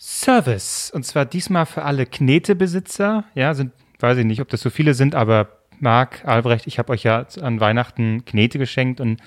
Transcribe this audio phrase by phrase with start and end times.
[0.00, 0.90] Service.
[0.90, 3.24] Und zwar diesmal für alle Knetebesitzer.
[3.34, 6.92] Ja, sind, weiß ich nicht, ob das so viele sind, aber Marc, Albrecht, ich habe
[6.92, 9.20] euch ja an Weihnachten Knete geschenkt und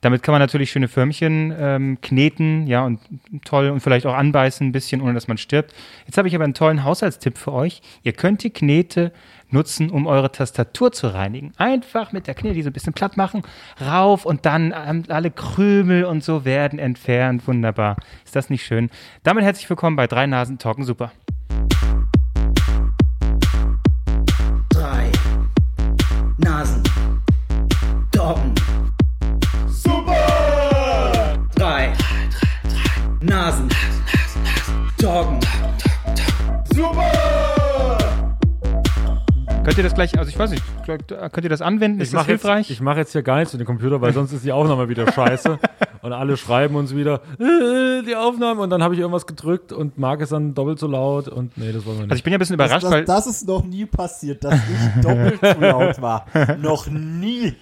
[0.00, 3.00] damit kann man natürlich schöne Förmchen ähm, kneten, ja, und
[3.44, 5.74] toll und vielleicht auch anbeißen ein bisschen, ohne dass man stirbt.
[6.06, 7.82] Jetzt habe ich aber einen tollen Haushaltstipp für euch.
[8.02, 9.12] Ihr könnt die Knete
[9.50, 11.52] nutzen, um eure Tastatur zu reinigen.
[11.56, 13.42] Einfach mit der Knete die so ein bisschen platt machen,
[13.80, 17.46] rauf und dann ähm, alle Krümel und so werden entfernt.
[17.46, 17.96] Wunderbar.
[18.24, 18.90] Ist das nicht schön?
[19.22, 21.12] Damit herzlich willkommen bei Drei Nasen Talken Super.
[24.70, 25.10] Drei
[26.38, 26.82] Nasen.
[28.12, 28.54] Doggen.
[39.66, 42.00] Könnt ihr das gleich, also ich weiß nicht, könnt ihr das anwenden?
[42.00, 42.70] Ist Ich das mache jetzt, hilfreich?
[42.70, 45.10] ich mach jetzt hier gar nichts mit dem Computer, weil sonst ist die Aufnahme wieder
[45.10, 45.58] scheiße.
[46.02, 48.60] und alle schreiben uns wieder, äh, die Aufnahme.
[48.62, 51.26] Und dann habe ich irgendwas gedrückt und Marc ist dann doppelt so laut.
[51.26, 52.18] Und nee, das wollen wir also nicht.
[52.18, 54.54] ich bin ja ein bisschen überrascht, das, weil das, das ist noch nie passiert, dass
[54.54, 56.26] ich doppelt zu laut war.
[56.60, 57.56] Noch nie.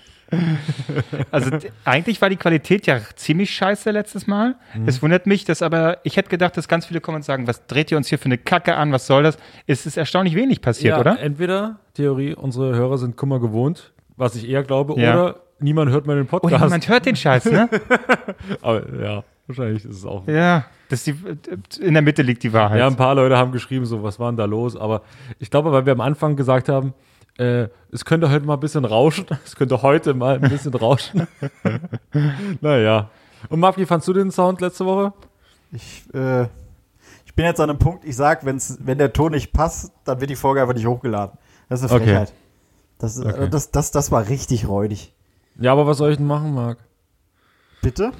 [1.31, 1.51] Also
[1.85, 4.55] eigentlich war die Qualität ja ziemlich scheiße letztes Mal.
[4.87, 7.67] Es wundert mich, dass aber, ich hätte gedacht, dass ganz viele kommen und sagen, was
[7.67, 9.37] dreht ihr uns hier für eine Kacke an, was soll das?
[9.67, 11.19] Es ist erstaunlich wenig passiert, ja, oder?
[11.21, 15.13] Entweder, Theorie, unsere Hörer sind Kummer gewohnt, was ich eher glaube, Ja.
[15.15, 16.63] oder niemand hört meinen Oder Podcast.
[16.65, 17.69] niemand hört den Scheiß, ne?
[18.63, 20.27] Aber ja, wahrscheinlich ist es auch.
[20.27, 21.15] ja, das die,
[21.81, 22.79] in der Mitte liegt die Wahrheit.
[22.79, 24.77] Ja, ein paar Leute haben geschrieben, so, was war denn da los?
[24.77, 25.03] Aber
[25.39, 26.93] ich glaube, weil wir am Anfang gesagt haben,
[27.39, 29.27] äh, es könnte heute mal ein bisschen rauschen.
[29.45, 31.27] Es könnte heute mal ein bisschen rauschen.
[32.61, 33.11] naja.
[33.49, 35.13] Und Marc, wie fandst du den Sound letzte Woche?
[35.73, 36.45] Ich, äh,
[37.27, 40.21] ich bin jetzt an einem Punkt, ich sag, wenn's, wenn der Ton nicht passt, dann
[40.21, 41.37] wird die Folge einfach nicht hochgeladen.
[41.69, 42.11] Das ist eine Okay.
[42.11, 42.33] Frechheit.
[42.99, 43.45] Das, Okay.
[43.45, 45.13] äh, das, das, das war richtig räudig.
[45.59, 46.79] Ja, aber was soll ich denn machen, Marc?
[47.83, 48.13] Bitte?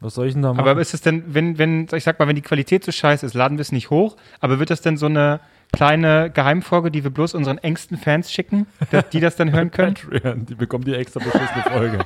[0.00, 0.68] Was soll ich denn da machen?
[0.68, 3.34] aber ist es denn, wenn, wenn, ich sag mal, wenn die Qualität so scheiße ist,
[3.34, 5.40] laden wir es nicht hoch, aber wird das denn so eine
[5.76, 9.94] kleine Geheimfolge, die wir bloß unseren engsten Fans schicken, dass die das dann hören können?
[10.10, 11.98] Patreon, die bekommen die extra beschissene Folge.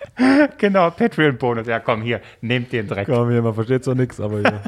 [0.58, 1.66] genau, Patreon-Bonus.
[1.66, 3.06] Ja, komm, hier, nehmt den Dreck.
[3.06, 4.62] Komm, hier, man versteht zwar nichts, aber ja.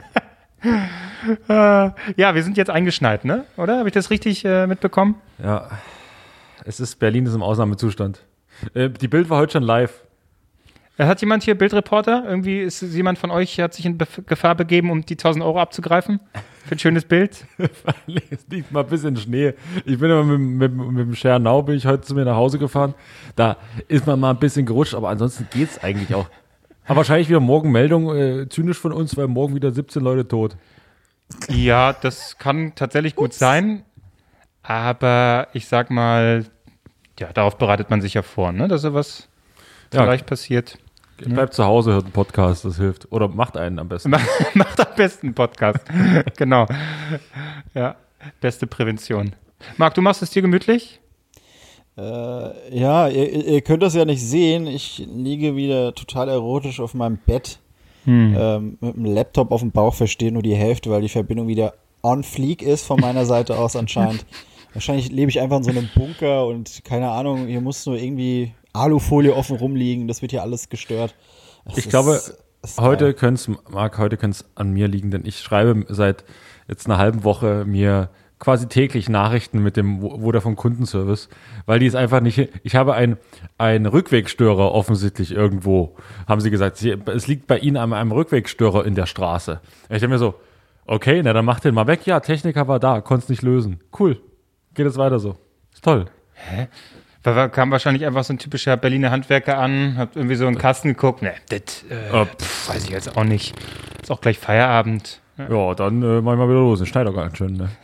[2.17, 3.45] Ja, wir sind jetzt eingeschneit, ne?
[3.57, 3.79] Oder?
[3.79, 5.17] Habe ich das richtig äh, mitbekommen?
[5.43, 5.71] ja.
[6.65, 8.21] Es ist, Berlin ist im Ausnahmezustand.
[8.75, 10.03] Äh, die Bild war heute schon live.
[11.01, 12.25] Äh, Hat jemand hier Bildreporter?
[12.27, 15.59] Irgendwie ist jemand von euch, hat sich in Bef Gefahr begeben, um die 1000 Euro
[15.59, 16.21] abzugreifen?
[16.67, 17.47] Für ein schönes Bild?
[18.31, 19.55] es liegt mal ein bisschen Schnee.
[19.87, 20.39] Ich bin immer mit,
[20.71, 22.95] mit, mit dem Schernau, bin ich heute zu mir nach Hause gefahren.
[23.35, 23.57] Da
[23.89, 26.27] ist man mal ein bisschen gerutscht, aber ansonsten geht's eigentlich auch.
[26.85, 30.57] Aber wahrscheinlich wieder morgen Meldung, äh, zynisch von uns, weil morgen wieder 17 Leute tot.
[31.49, 33.85] Ja, das kann tatsächlich gut sein.
[34.63, 36.45] Aber ich sag mal,
[37.19, 38.69] ja, darauf bereitet man sich ja vor, ne?
[38.69, 39.29] Dass sowas
[39.95, 40.03] Ja.
[40.03, 40.79] vielleicht passiert.
[41.29, 43.11] Bleibt zu Hause, hört einen Podcast, das hilft.
[43.13, 44.11] Oder macht einen am besten.
[44.11, 44.23] Mach-
[44.55, 45.79] Macht am besten einen Podcast.
[46.37, 46.67] genau.
[47.75, 47.97] Ja,
[48.41, 49.35] beste Prävention.
[49.77, 51.01] Marc, du machst es dir gemütlich?
[51.99, 54.67] Äh, ja, ihr, ihr könnt das ja nicht sehen.
[54.67, 57.59] Ich liege wieder total erotisch auf meinem Bett.
[58.07, 61.75] Ähm, mit dem Laptop auf dem Bauch verstehe nur die Hälfte, weil die Verbindung wieder
[62.03, 64.25] on fleek ist von meiner Seite aus anscheinend.
[64.73, 68.53] Wahrscheinlich lebe ich einfach in so einem Bunker und keine Ahnung, hier muss nur irgendwie
[68.73, 70.09] Alufolie offen rumliegen.
[70.09, 71.15] Das wird hier alles gestört.
[71.67, 72.21] Es Ich ist- glaube,
[72.63, 76.25] ist Heute könnte es, Marc, heute könnte es an mir liegen, denn ich schreibe seit
[76.69, 81.29] jetzt einer halben Woche mir quasi täglich Nachrichten mit dem Vo- Vodafone Kundenservice,
[81.67, 83.19] weil die es einfach nicht, ich habe ein,
[83.59, 85.95] ein Rückwegstörer offensichtlich irgendwo,
[86.27, 89.61] haben sie gesagt, sie, es liegt bei ihnen an einem Rückwegstörer in der Straße.
[89.85, 90.35] Ich denke mir so,
[90.87, 93.81] okay, na dann mach den mal weg, ja, Techniker war da, konnte es nicht lösen.
[93.99, 94.21] Cool,
[94.75, 95.37] geht es weiter so.
[95.75, 96.07] Ist toll.
[97.23, 100.89] Da kam wahrscheinlich einfach so ein typischer Berliner Handwerker an, hat irgendwie so einen Kasten
[100.89, 101.21] geguckt.
[101.21, 103.55] Ne, das äh, pf, weiß ich jetzt auch nicht.
[104.01, 105.21] Ist auch gleich Feierabend.
[105.37, 107.69] Ja, dann äh, mach ich mal wieder los, es schneit doch ganz schön, ne?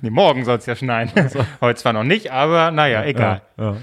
[0.00, 1.10] Nee, morgen soll es ja schneien.
[1.60, 3.42] Heute zwar noch nicht, aber naja, egal.
[3.56, 3.76] Ja,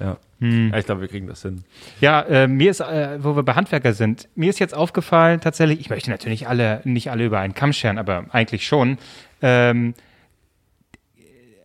[0.00, 0.16] ja.
[0.40, 0.78] ja.
[0.78, 1.64] Ich glaube, wir kriegen das hin.
[2.00, 5.80] Ja, äh, mir ist, äh, wo wir bei Handwerker sind, mir ist jetzt aufgefallen, tatsächlich,
[5.80, 8.98] ich möchte natürlich alle, nicht alle über einen Kamm scheren, aber eigentlich schon.
[9.42, 9.94] Ähm,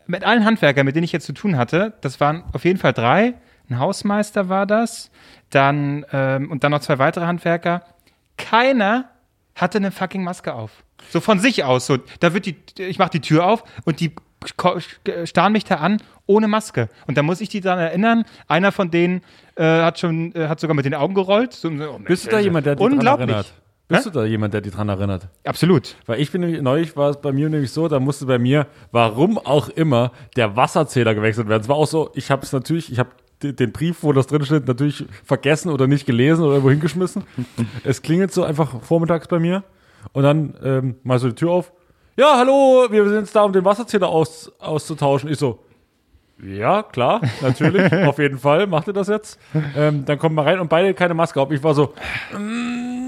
[0.07, 2.93] mit allen Handwerkern, mit denen ich jetzt zu tun hatte, das waren auf jeden Fall
[2.93, 3.33] drei.
[3.69, 5.09] Ein Hausmeister war das,
[5.49, 7.83] dann ähm, und dann noch zwei weitere Handwerker.
[8.37, 9.09] Keiner
[9.55, 10.83] hatte eine fucking Maske auf.
[11.09, 11.85] So von sich aus.
[11.85, 14.13] So, da wird die, ich mache die Tür auf und die
[14.57, 14.79] ko-
[15.25, 16.89] starren mich da an ohne Maske.
[17.07, 18.25] Und da muss ich die daran erinnern.
[18.47, 19.21] Einer von denen
[19.55, 21.53] äh, hat schon, äh, hat sogar mit den Augen gerollt.
[21.53, 23.29] So, oh, Bist du da jemand, der dich Unglaublich.
[23.29, 23.53] erinnert?
[23.87, 24.09] Bist Hä?
[24.09, 25.27] du da jemand, der dich dran erinnert?
[25.43, 25.95] Absolut.
[26.05, 28.67] Weil ich bin nämlich, neulich war es bei mir nämlich so, da musste bei mir,
[28.91, 31.61] warum auch immer, der Wasserzähler gewechselt werden.
[31.61, 33.09] Es war auch so, ich habe es natürlich, ich habe
[33.41, 37.23] den Brief, wo das drin steht, natürlich vergessen oder nicht gelesen oder irgendwo hingeschmissen.
[37.83, 39.63] es klingelt so einfach vormittags bei mir
[40.13, 41.73] Und dann ähm, mal so die Tür auf.
[42.15, 45.29] Ja, hallo, wir sind jetzt da, um den Wasserzähler aus, auszutauschen.
[45.29, 45.59] Ich so,
[46.41, 49.39] ja, klar, natürlich, auf jeden Fall, macht ihr das jetzt.
[49.75, 51.51] Ähm, dann kommen wir rein und beide keine Maske auf.
[51.51, 51.93] Ich war so,
[52.37, 53.02] mm,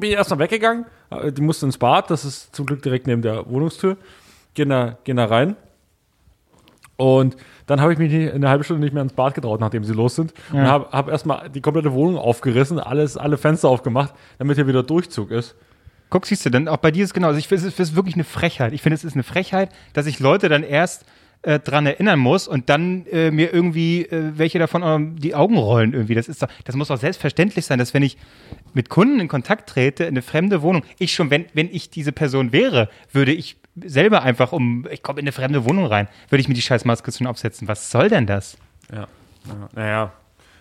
[0.00, 0.86] bin erstmal weggegangen.
[1.10, 3.96] Äh, Die musste ins Bad, das ist zum Glück direkt neben der Wohnungstür.
[4.54, 5.56] Gehen da, gehen da rein.
[6.96, 7.36] Und
[7.66, 10.16] dann habe ich mich eine halbe Stunde nicht mehr ins Bad getraut, nachdem sie los
[10.16, 10.34] sind.
[10.52, 14.82] Und habe hab erstmal die komplette Wohnung aufgerissen, alles, alle Fenster aufgemacht, damit hier wieder
[14.82, 15.54] Durchzug ist.
[16.10, 17.28] Guck, siehst du, denn auch bei dir ist es genau.
[17.28, 18.72] Also ich finde, es ist wirklich eine Frechheit.
[18.72, 21.04] Ich finde, es ist eine Frechheit, dass ich Leute dann erst
[21.42, 25.56] äh, dran erinnern muss und dann äh, mir irgendwie äh, welche davon ähm, die Augen
[25.56, 26.14] rollen irgendwie.
[26.14, 28.18] Das ist doch, das muss doch selbstverständlich sein, dass wenn ich
[28.74, 32.12] mit Kunden in Kontakt trete, in eine fremde Wohnung, ich schon, wenn, wenn ich diese
[32.12, 36.40] Person wäre, würde ich selber einfach um, ich komme in eine fremde Wohnung rein, würde
[36.40, 37.68] ich mir die Scheißmaske schon aufsetzen.
[37.68, 38.58] Was soll denn das?
[38.92, 39.06] Ja.
[39.46, 39.68] ja.
[39.74, 40.12] Naja.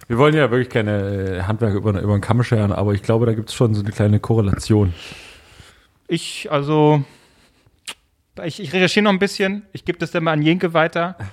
[0.07, 3.25] Wir wollen ja wirklich keine äh, Handwerker über, über den Kamm scheren, aber ich glaube,
[3.25, 4.93] da gibt es schon so eine kleine Korrelation.
[6.07, 7.03] Ich, also,
[8.45, 9.63] ich, ich recherchiere noch ein bisschen.
[9.73, 11.15] Ich gebe das dann mal an Jenke weiter.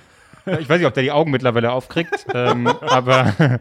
[0.61, 3.33] Ich weiß nicht, ob der die Augen mittlerweile aufkriegt, ähm, aber,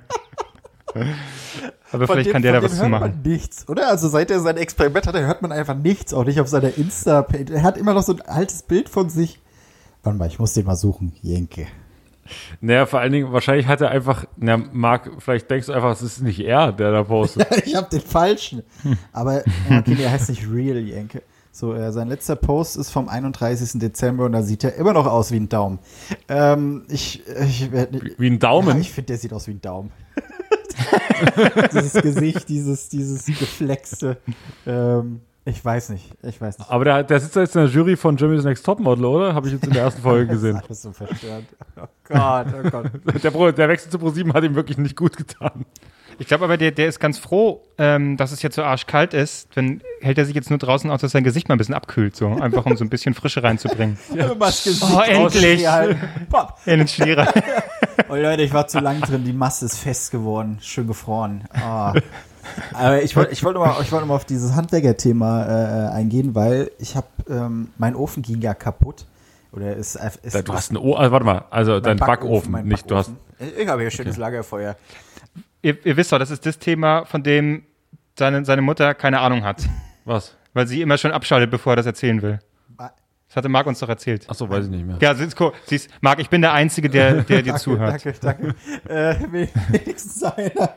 [1.92, 3.10] aber vielleicht dem- kann der da von was dem zu hört machen.
[3.22, 3.88] Man nichts, oder?
[3.88, 7.20] Also seit er sein Experiment hatte, hört man einfach nichts, auch nicht auf seiner insta
[7.20, 7.52] -Page.
[7.52, 9.40] Er hat immer noch so ein altes Bild von sich.
[10.04, 11.66] Warte mal, ich muss den mal suchen, Jenke.
[12.60, 16.02] Naja, vor allen Dingen, wahrscheinlich hat er einfach, na, Marc, vielleicht denkst du einfach, es
[16.02, 17.46] ist nicht er, der da postet.
[17.66, 18.62] ich habe den falschen.
[19.12, 21.22] Aber okay, der heißt nicht Real Jenke.
[21.56, 23.80] So, äh, sein letzter Post ist vom 31.
[23.80, 25.78] Dezember und da sieht er immer noch aus wie ein Daumen.
[26.28, 28.74] Ähm, ich, ich werde Wie ein Daumen.
[28.74, 29.90] Ja, ich finde, der sieht aus wie ein Daumen.
[31.72, 34.18] dieses Gesicht, dieses, dieses geflexte.
[34.66, 36.70] Ähm, ich weiß nicht, ich weiß nicht.
[36.70, 39.34] Aber der, der sitzt jetzt in der Jury von Jimmy's Next Topmodel, oder?
[39.34, 40.56] Habe ich jetzt in der ersten Folge Das gesehen.
[40.56, 41.46] ist alles so verstörend.
[41.80, 42.90] Oh Gott, oh Gott.
[43.24, 45.64] Der, Pro- der Wechsel zu ProSieben hat ihm wirklich nicht gut getan.
[46.18, 49.48] Ich glaube aber, der, der ist ganz froh, ähm, dass es jetzt so arschkalt ist.
[49.54, 52.16] Dann hält er sich jetzt nur draußen aus, dass sein Gesicht mal ein bisschen abkühlt,
[52.16, 52.28] so.
[52.28, 53.98] Einfach um so ein bisschen Frische reinzubringen.
[54.38, 55.64] Maske Oh, endlich.
[56.66, 57.28] In den Schnee rein.
[58.08, 61.44] Oh Leute, ich war zu lang drin, die Masse ist fest geworden, schön gefroren.
[61.54, 61.92] Ah.
[62.72, 66.70] Aber ich wollte ich wollte mal, ich wollte mal auf dieses Handwerker-Thema äh, eingehen, weil
[66.78, 69.06] ich habe, ähm, mein Ofen ging ja kaputt.
[69.50, 72.88] Oder ist, ist Du hast einen O, also warte mal, also dein Backofen, mein nicht,
[72.88, 73.58] du hast, Backofen.
[73.58, 74.76] Ich habe hier schönes Lagerfeuer.
[75.62, 77.64] Ihr, ihr wisst doch, das ist das Thema, von dem
[78.18, 79.62] seine, seine Mutter keine Ahnung hat.
[80.04, 80.36] was?
[80.54, 82.38] Weil sie immer schon abschaltet, bevor er das erzählen will.
[83.28, 84.24] Das hatte Marc uns doch erzählt.
[84.30, 84.98] Achso, weiß ich nicht mehr.
[85.00, 88.04] Ja, siehst, guck, siehst, Marc, ich bin der Einzige, der, der dir zuhört.
[88.04, 88.54] Danke, danke.
[88.88, 89.16] Äh,
[89.72, 90.70] wenigstens einer.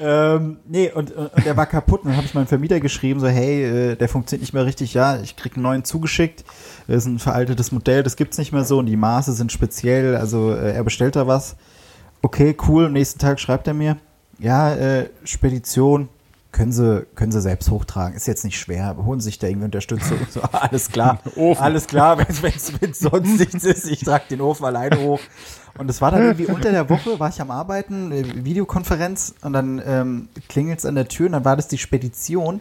[0.00, 2.00] ähm, nee, und, und der war kaputt.
[2.02, 4.94] Und dann habe ich meinem Vermieter geschrieben, so, hey, äh, der funktioniert nicht mehr richtig.
[4.94, 6.44] Ja, ich krieg einen neuen zugeschickt.
[6.88, 8.80] Das ist ein veraltetes Modell, das gibt's nicht mehr so.
[8.80, 10.16] Und die Maße sind speziell.
[10.16, 11.56] Also äh, er bestellt da was.
[12.22, 12.86] Okay, cool.
[12.86, 13.96] Am nächsten Tag schreibt er mir,
[14.38, 16.08] ja, äh, Spedition,
[16.52, 18.16] können Sie, können Sie selbst hochtragen.
[18.16, 18.96] Ist jetzt nicht schwer.
[19.04, 20.18] Holen Sie sich da irgendwie Unterstützung.
[20.30, 21.20] So, alles klar.
[21.58, 23.86] Alles klar, wenn es sonst nichts ist.
[23.86, 25.20] Ich trage den Ofen alleine hoch.
[25.76, 29.52] Und es war dann irgendwie unter der Woche, war ich am Arbeiten, äh, Videokonferenz, und
[29.52, 32.60] dann ähm, klingelt es an der Tür und dann war das die Spedition.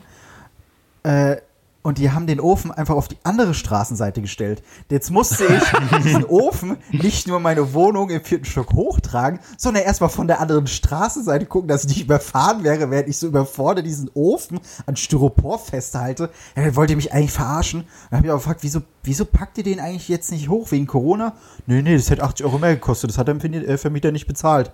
[1.04, 1.38] Äh,
[1.86, 4.64] und die haben den Ofen einfach auf die andere Straßenseite gestellt.
[4.90, 5.64] Jetzt musste ich
[6.04, 10.68] diesen Ofen nicht nur meine Wohnung im vierten Stock hochtragen, sondern erstmal von der anderen
[10.68, 15.60] Straßenseite gucken, dass ich nicht überfahren wäre, während ich so überfordert diesen Ofen an Styropor
[15.60, 16.30] festhalte.
[16.56, 17.86] Ja, dann wollt ihr mich eigentlich verarschen.
[18.10, 20.72] Dann habe ich auch gefragt, wieso, wieso packt ihr den eigentlich jetzt nicht hoch?
[20.72, 21.34] Wegen Corona?
[21.68, 23.12] Nee, nee, das hätte 80 Euro mehr gekostet.
[23.12, 24.72] Das hat der Vermieter- äh, Vermieter nicht bezahlt.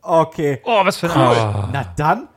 [0.00, 0.60] Okay.
[0.64, 1.68] Oh, was für ein Arsch.
[1.72, 2.28] Na dann.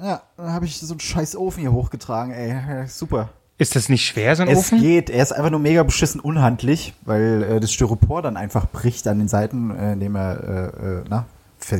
[0.00, 2.86] Ja, dann habe ich so einen scheiß Ofen hier hochgetragen, ey.
[2.88, 3.28] Super.
[3.58, 4.80] Ist das nicht schwer, so ein Es Ofen?
[4.80, 9.06] geht, er ist einfach nur mega beschissen unhandlich, weil äh, das Styropor dann einfach bricht
[9.06, 11.26] an den Seiten, äh, indem er äh, äh, na,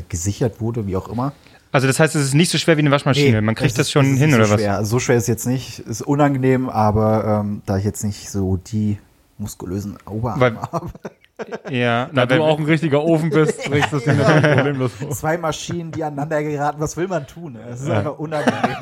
[0.09, 1.33] gesichert wurde, wie auch immer.
[1.73, 3.41] Also das heißt, es ist nicht so schwer wie eine Waschmaschine.
[3.43, 4.61] Man kriegt es das ist- schon es ist hin, oder so was?
[4.61, 4.77] schwer.
[4.77, 8.59] Also so schwer ist jetzt nicht, ist unangenehm, aber ähm, da ich jetzt nicht so
[8.59, 8.99] die
[9.39, 10.91] muskulösen Oberarme habe.
[11.71, 14.91] Ja, Da na, du auch ein richtiger Ofen bist, kriegst du das Ding natürlich problemlos
[15.01, 15.11] hoch.
[15.11, 17.57] Zwei Maschinen, die aneinander geraten, was will man tun?
[17.71, 18.77] Es ist einfach unangenehm.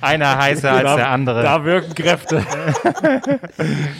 [0.00, 1.42] einer heißer als der andere.
[1.42, 2.42] Da wirken Kräfte.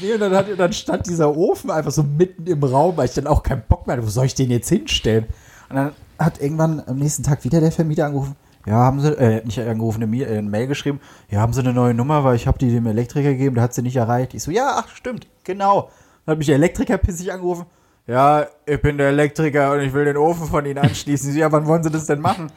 [0.03, 3.15] Nee, und dann, hat, dann stand dieser Ofen einfach so mitten im Raum, weil ich
[3.15, 4.07] dann auch keinen Bock mehr hatte.
[4.07, 5.27] Wo soll ich den jetzt hinstellen?
[5.69, 8.37] Und dann hat irgendwann am nächsten Tag wieder der Vermieter angerufen.
[8.67, 11.01] Ja, haben sie, äh, nicht angerufen, eine, Mi- äh, eine Mail geschrieben.
[11.31, 13.75] Ja, haben sie eine neue Nummer, weil ich habe die dem Elektriker gegeben, der hat
[13.75, 14.35] sie nicht erreicht.
[14.35, 15.91] Ich so, ja, ach, stimmt, genau.
[16.25, 17.67] Dann hat mich der Elektriker pissig angerufen.
[18.07, 21.35] Ja, ich bin der Elektriker und ich will den Ofen von Ihnen anschließen.
[21.37, 22.53] Ja, wann wollen Sie das denn machen?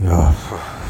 [0.00, 0.32] Ja,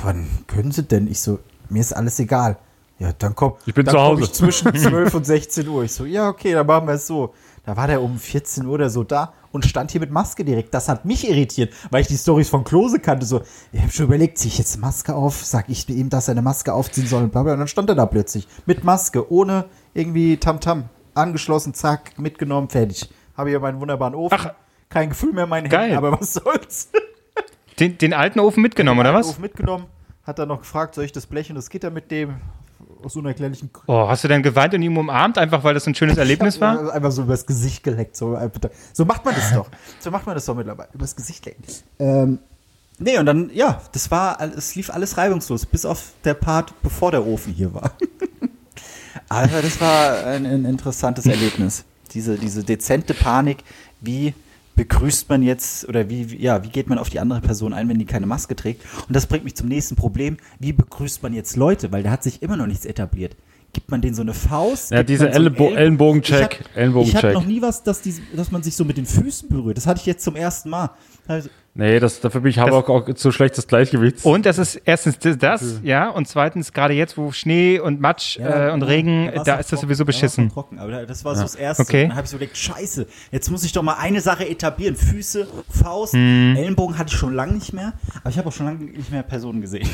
[0.02, 1.10] wann können Sie denn?
[1.10, 1.38] Ich so,
[1.70, 2.58] mir ist alles egal.
[2.98, 3.54] Ja, dann komm.
[3.64, 4.22] Ich bin dann zu Hause.
[4.24, 5.84] Ich zwischen 12 und 16 Uhr.
[5.84, 7.32] Ich so, ja, okay, dann machen wir es so.
[7.64, 10.74] Da war der um 14 Uhr oder so da und stand hier mit Maske direkt.
[10.74, 13.24] Das hat mich irritiert, weil ich die Stories von Klose kannte.
[13.24, 13.40] So,
[13.72, 15.44] ich habe schon überlegt, ziehe ich jetzt Maske auf?
[15.44, 17.54] Sag ich ihm, dass er eine Maske aufziehen soll und bla bla.
[17.54, 19.64] Und dann stand er da plötzlich mit Maske, ohne
[19.94, 20.84] irgendwie Tamtam.
[21.14, 23.08] Angeschlossen, zack, mitgenommen, fertig.
[23.36, 24.38] Habe hier meinen wunderbaren Ofen.
[24.40, 24.50] Ach.
[24.88, 25.90] Kein Gefühl mehr in meinen Geil.
[25.90, 26.90] Händen, aber was soll's?
[27.78, 29.30] Den, den alten Ofen mitgenommen, oder was?
[29.30, 29.86] Ofen mitgenommen.
[30.24, 32.40] Hat dann noch gefragt, soll ich das Blech und das Gitter mitnehmen?
[33.02, 35.94] Aus einer kleinlichen Oh, hast du denn geweint und ihn umarmt, einfach weil das ein
[35.94, 36.92] schönes Erlebnis Ich hab, war?
[36.92, 38.16] Einfach so übers Gesicht geleckt.
[38.16, 38.38] So,
[38.92, 39.68] so macht man das doch.
[39.98, 40.90] So macht man das doch mittlerweile.
[40.92, 41.64] Übers Gesicht lecken.
[41.98, 42.38] Ähm,
[42.98, 47.10] nee, und dann, ja, das war, es lief alles reibungslos, bis auf der Part, bevor
[47.10, 47.92] der Ofen hier war.
[49.28, 51.84] Aber das war ein, ein interessantes Erlebnis.
[52.14, 53.58] Diese, diese dezente Panik,
[54.00, 54.34] wie
[54.74, 57.98] begrüßt man jetzt oder wie, ja, wie geht man auf die andere Person ein, wenn
[57.98, 58.82] die keine Maske trägt?
[59.06, 60.38] Und das bringt mich zum nächsten Problem.
[60.58, 61.92] Wie begrüßt man jetzt Leute?
[61.92, 63.36] Weil da hat sich immer noch nichts etabliert.
[63.74, 64.90] Gibt man denen so eine Faust?
[64.90, 67.22] Ja, diese so Ellenbo- Ellenbogencheck, Ich hab- Ellenbogencheck.
[67.22, 69.76] hatte noch nie was, dass, die, dass man sich so mit den Füßen berührt.
[69.78, 70.90] Das hatte ich jetzt zum ersten Mal.
[71.26, 74.24] Also, Nee, das, dafür bin ich habe Das- auch, auch zu schlechtes Gleichgewicht.
[74.26, 78.38] Und das ist erstens das, das ja, und zweitens gerade jetzt, wo Schnee und Matsch
[78.38, 80.48] äh, und Regen, da noch ist das trocken, sowieso da war's noch beschissen.
[80.50, 81.82] Trocken, aber da- das war so das Erste.
[81.84, 82.02] Okay.
[82.02, 84.96] Und dann habe ich so gedacht, scheiße, jetzt muss ich doch mal eine Sache etablieren.
[84.96, 86.56] Füße, Faust, Hm.
[86.58, 89.22] Ellenbogen hatte ich schon lange nicht mehr, aber ich habe auch schon lange nicht mehr
[89.22, 89.88] Personen gesehen.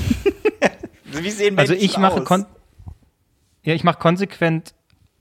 [1.05, 2.25] Wie sehen Also Menschen ich mache aus?
[2.27, 2.45] kon
[3.63, 4.75] ja, ich mache konsequent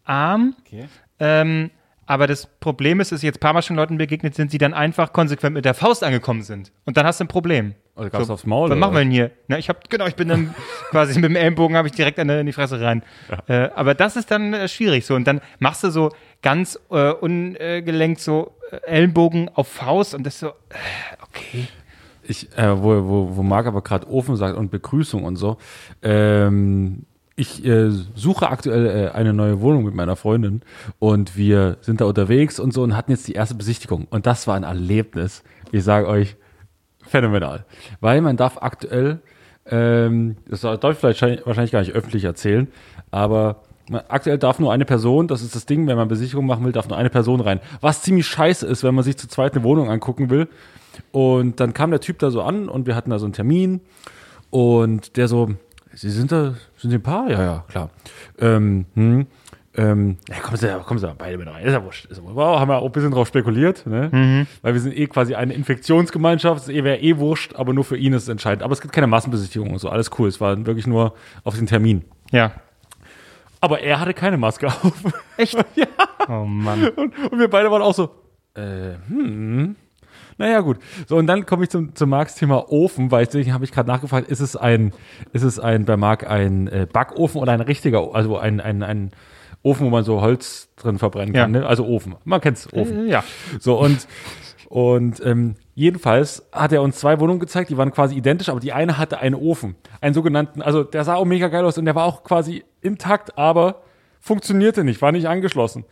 [0.06, 0.88] Arm, Okay.
[1.20, 1.70] ähm,
[2.08, 4.74] aber das Problem ist, dass jetzt ein paar Mal schon Leuten begegnet sind, die dann
[4.74, 6.72] einfach konsequent mit der Faust angekommen sind.
[6.86, 7.76] Und dann hast du ein Problem.
[7.96, 9.32] Oder gab's aufs Maul, Was machen wir denn hier?
[9.48, 10.56] Na, ich habe genau, ich bin dann
[10.92, 13.04] quasi mit dem Ellenbogen habe ich direkt in die Fresse rein.
[13.48, 15.16] Äh, aber das ist dann äh, schwierig so.
[15.16, 16.12] Und dann machst du so
[16.42, 20.54] ganz äh, ungelenkt so äh, Ellenbogen auf Faust und das ist so, äh,
[21.24, 21.68] okay.
[22.24, 25.58] Ich, äh, wo, wo, wo Marc aber gerade Ofen sagt und Begrüßung und so.
[26.02, 27.06] Ähm,
[27.38, 30.64] ich äh, suche aktuell äh, eine neue Wohnung mit meiner Freundin
[30.98, 34.08] und wir sind da unterwegs und so und hatten jetzt die erste Besichtigung.
[34.10, 35.44] Und das war ein Erlebnis.
[35.72, 36.36] Ich sage euch,
[37.04, 37.66] phänomenal.
[38.02, 39.22] Weil man darf aktuell,
[39.68, 42.68] ähm, das darf ich vielleicht schein- wahrscheinlich gar nicht öffentlich erzählen,
[43.12, 46.66] aber man, aktuell darf nur eine Person, das ist das Ding, wenn man Besichtigung machen
[46.66, 47.60] will, darf nur eine Person rein.
[47.82, 50.48] Was ziemlich scheiße ist, wenn man sich zu zweit eine Wohnung angucken will.
[51.12, 53.82] Und dann kam der Typ da so an und wir hatten da so einen Termin
[54.50, 55.52] und der so,
[55.98, 57.28] Sie sind da, sind Sie ein Paar?
[57.28, 57.90] Ja, ja, klar.
[58.38, 59.26] Ähm, hm,
[59.76, 61.66] ähm, ja, kommen Sie, kommen Sie beide mit rein.
[61.66, 62.06] Ist ja wurscht.
[62.06, 62.36] Ist ja wurscht.
[62.36, 64.46] Wow, haben wir auch ein bisschen drauf spekuliert, ne?
[64.62, 66.62] Weil wir sind eh quasi eine Infektionsgemeinschaft.
[66.62, 68.62] Es wäre eh wurscht, aber nur für ihn ist es entscheidend.
[68.62, 69.90] Aber es gibt keine Massenbesichtigung und so.
[69.90, 70.28] Alles cool.
[70.28, 72.06] Es war wirklich nur auf den Termin.
[72.32, 72.52] Ja.
[73.60, 74.94] Aber er hatte keine Maske auf.
[75.38, 75.58] Echt?
[76.30, 76.90] Oh Mann.
[76.90, 78.10] Und, und wir beide waren auch so,
[78.54, 79.78] äh, hm.
[80.38, 80.78] Naja, gut.
[81.08, 83.88] So, und dann komme ich zum, zum Marks Thema Ofen, weil deswegen habe ich gerade
[83.90, 84.94] nachgefragt, ist es ein,
[85.34, 89.12] ist es ein, bei Marc ein äh, Backofen oder ein richtiger, also ein, ein, ein
[89.64, 91.62] Ofen, wo man so Holz drin verbrennen kann, Ja.
[91.62, 91.68] ne?
[91.68, 92.16] Also Ofen.
[92.24, 93.08] Man kennt's, Ofen.
[93.08, 93.24] Ja.
[93.60, 94.08] So, und,
[94.70, 98.74] und ähm, jedenfalls hat er uns zwei Wohnungen gezeigt, die waren quasi identisch, aber die
[98.74, 99.76] eine hatte einen Ofen.
[100.02, 103.38] Einen sogenannten, also der sah auch mega geil aus und der war auch quasi intakt,
[103.38, 103.82] aber
[104.20, 105.86] funktionierte nicht, war nicht angeschlossen.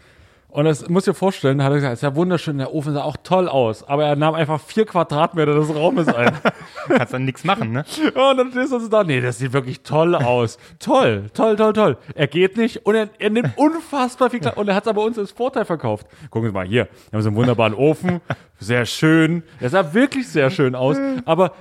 [0.49, 3.03] Und das muss dir vorstellen, hat er gesagt, es ist ja wunderschön, der Ofen sah
[3.03, 6.31] auch toll aus, aber er nahm einfach vier Quadratmeter des Raumes ein.
[6.87, 7.83] Kannst dann nichts machen, ne?
[8.13, 10.57] und dann stehst du so da, nee, das sieht wirklich toll aus.
[10.79, 11.97] toll, toll, toll, toll.
[12.13, 15.03] Er geht nicht und er, er nimmt unfassbar viel Platz und er hat es aber
[15.03, 16.07] uns als Vorteil verkauft.
[16.29, 18.21] Gucken Sie mal hier, wir haben so einen wunderbaren Ofen,
[18.57, 19.43] sehr schön.
[19.59, 21.51] Der sah wirklich sehr schön aus, aber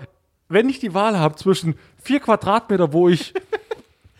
[0.48, 3.34] wenn ich die Wahl habe zwischen vier Quadratmeter, wo ich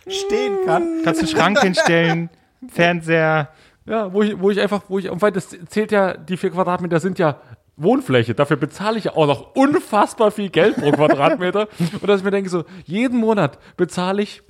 [0.09, 1.01] Stehen kann.
[1.03, 2.31] Kannst du Schrank hinstellen,
[2.69, 3.49] Fernseher.
[3.87, 6.51] Ja, wo ich, wo ich einfach, wo ich, und weil das zählt ja, die vier
[6.51, 7.41] Quadratmeter sind ja
[7.77, 8.35] Wohnfläche.
[8.35, 11.69] Dafür bezahle ich ja auch noch unfassbar viel Geld pro Quadratmeter.
[12.01, 14.43] und dass ich mir denke, so, jeden Monat bezahle ich,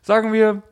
[0.00, 0.62] sagen wir,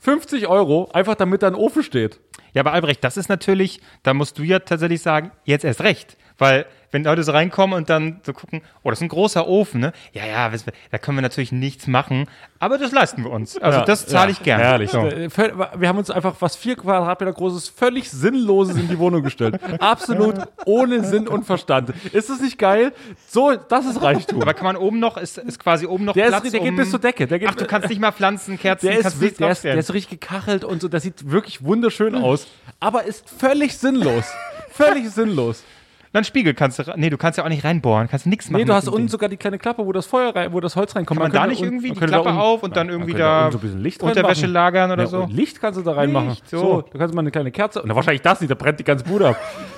[0.00, 2.20] 50 Euro, einfach damit da ein Ofen steht.
[2.54, 6.16] Ja, aber Albrecht, das ist natürlich, da musst du ja tatsächlich sagen, jetzt erst recht.
[6.38, 9.80] Weil, wenn Leute so reinkommen und dann so gucken, oh, das ist ein großer Ofen,
[9.80, 9.92] ne?
[10.12, 10.50] Ja, ja,
[10.90, 12.26] da können wir natürlich nichts machen,
[12.60, 13.56] aber das leisten wir uns.
[13.58, 14.64] Also, Ja, das zahle ich gerne.
[14.64, 14.90] Herrlich.
[14.90, 15.02] So.
[15.02, 19.60] Wir haben uns einfach was vier Quadratmeter großes, völlig Sinnloses in die Wohnung gestellt.
[19.78, 21.92] Absolut ohne Sinn und Verstand.
[22.12, 22.92] Ist das nicht geil?
[23.28, 24.42] So, das ist Reichtum.
[24.42, 26.70] Aber kann man oben noch, ist, ist quasi oben noch Der, Platz, ist, der geht
[26.70, 27.26] um, bis zur Decke.
[27.26, 30.20] Geht, Ach, du kannst nicht mal Pflanzen, Kerzen, der ist, der, ist, der ist richtig
[30.20, 30.88] gekachelt und so.
[30.88, 32.48] Das sieht wirklich wunderschön aus.
[32.80, 34.24] Aber ist völlig sinnlos.
[34.70, 35.64] Völlig sinnlos.
[36.12, 38.60] Dann Spiegel kannst du, nee, du kannst ja auch nicht reinbohren, kannst nichts machen.
[38.62, 39.08] Nee, du hast unten Ding.
[39.08, 41.20] sogar die kleine Klappe, wo das Feuer rein, wo das Holz reinkommt.
[41.20, 42.86] Kann man da könnte nicht un- irgendwie man die da Klappe un- auf und dann
[42.86, 45.26] man irgendwie da unten so ein bisschen Licht Unterwäsche lagern oder Ja, so?
[45.30, 46.30] Licht kannst du da reinmachen.
[46.30, 46.58] Licht, so.
[46.58, 46.82] so.
[46.82, 47.82] da kannst du mal eine kleine Kerze.
[47.82, 49.36] Und wahrscheinlich das nicht, da brennt die ganze Bude ab.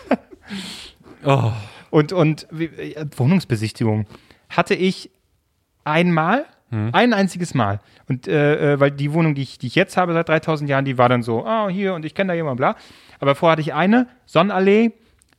[1.24, 1.50] oh.
[1.90, 4.06] Und, und wie, äh, Wohnungsbesichtigung
[4.48, 5.10] hatte ich
[5.84, 6.44] einmal,
[6.92, 7.80] Ein einziges Mal.
[8.08, 10.84] Und äh, äh, weil die Wohnung, die ich, die ich jetzt habe seit 3000 Jahren,
[10.84, 12.76] die war dann so, ah, hier und ich kenne da jemanden, bla.
[13.18, 14.92] Aber vorher hatte ich eine, Sonnenallee,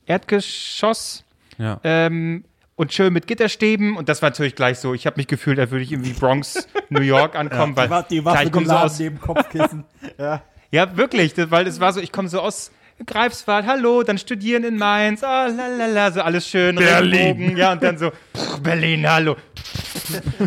[0.06, 1.24] Erdgeschoss,
[1.58, 1.80] Ja.
[1.84, 2.44] ähm,
[2.74, 3.96] und schön mit Gitterstäben.
[3.96, 6.66] Und das war natürlich gleich so, ich habe mich gefühlt, als würde ich irgendwie Bronx,
[6.88, 7.76] New York ankommen.
[7.76, 9.84] weil, Die, Wa- die klar, Waffe ich komm so aus, neben Kopfkissen.
[10.18, 10.42] ja.
[10.70, 12.70] Ja, wirklich, das, weil es war so, ich komme so aus
[13.04, 17.20] Greifswald, hallo, dann studieren in Mainz, ah, lalala, so alles schön, Berlin.
[17.20, 19.36] Regenbogen, ja, und dann so, pff, Berlin, hallo,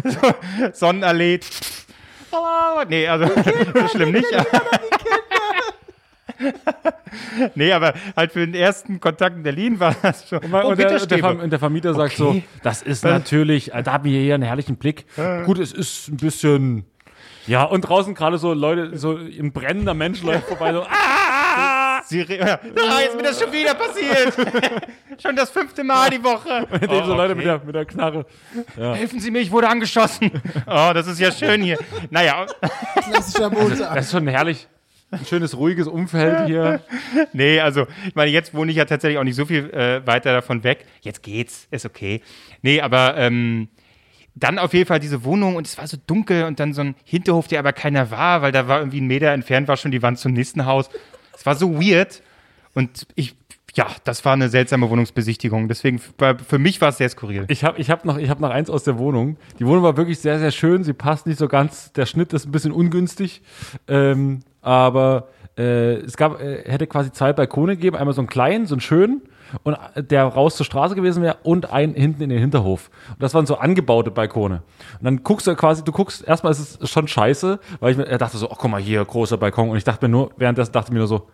[0.04, 0.34] so,
[0.74, 1.40] Sonnenallee,
[2.32, 4.26] hallo, nee, also, so schlimm nicht.
[7.56, 11.06] nee, aber halt für den ersten Kontakt in Berlin war das schon, Und, oh, der,
[11.06, 11.20] der.
[11.20, 12.44] Fam- und der Vermieter sagt so, Okay.
[12.64, 15.06] das ist natürlich, äh, da haben wir hier einen herrlichen Blick.
[15.46, 16.86] Gut, es ist ein bisschen,
[17.48, 22.22] ja, und draußen gerade so Leute, so ein brennender Mensch läuft vorbei, so, ah, Sie
[22.22, 24.36] ja, ah, jetzt ist mir das schon wieder passiert.
[25.22, 26.68] schon das fünfte Mal die Woche.
[26.72, 27.36] mit dem so Oh, Leute okay.
[27.36, 28.26] mit der, mit der Knarre.
[28.76, 30.30] Helfen Sie mir, ich wurde angeschossen.
[30.68, 31.80] Oh, das ist ja schön hier.
[32.12, 32.46] Naja,
[33.10, 33.96] Klassischer Montag.
[33.96, 34.68] Das ist schon herrlich.
[35.20, 36.82] Ein schönes, ruhiges Umfeld hier.
[37.34, 40.34] Nee, also ich meine, jetzt wohne ich ja tatsächlich auch nicht so viel äh, weiter
[40.34, 40.86] davon weg.
[41.02, 42.22] Jetzt geht's, ist okay.
[42.62, 43.70] Nee, aber ähm,
[44.36, 46.96] dann auf jeden Fall diese Wohnung und es war so dunkel und dann so ein
[47.06, 50.02] Hinterhof, der aber keiner war, weil da war irgendwie ein Meter entfernt, war schon die
[50.02, 50.90] Wand zum nächsten Haus.
[51.34, 52.22] Es war so weird
[52.74, 53.36] und ich,
[53.76, 55.70] ja, das war eine seltsame Wohnungsbesichtigung.
[55.70, 57.46] Deswegen, für, mich war es sehr skurril.
[57.48, 59.38] Ich habe ich hab noch, hab noch eins aus der Wohnung.
[59.60, 60.84] Die Wohnung war wirklich sehr, sehr schön.
[60.84, 61.94] Sie passt nicht so ganz.
[61.94, 63.42] Der Schnitt ist ein bisschen ungünstig.
[63.88, 67.96] Ähm, aber äh, es gab, äh, hätte quasi zwei Balkone gegeben.
[67.96, 69.22] Einmal so einen kleinen, so einen schönen.
[69.64, 72.90] Und äh, der raus zur Straße gewesen wäre und einen hinten in den Hinterhof.
[73.10, 74.64] Und das waren so angebaute Balkone.
[75.00, 78.08] Und dann guckst du quasi, du guckst, erstmal ist es schon scheiße, weil ich mir
[78.08, 79.70] er dachte so, ach guck mal hier, großer Balkon.
[79.70, 81.28] Und ich dachte mir nur, währenddessen dachte ich mir nur so,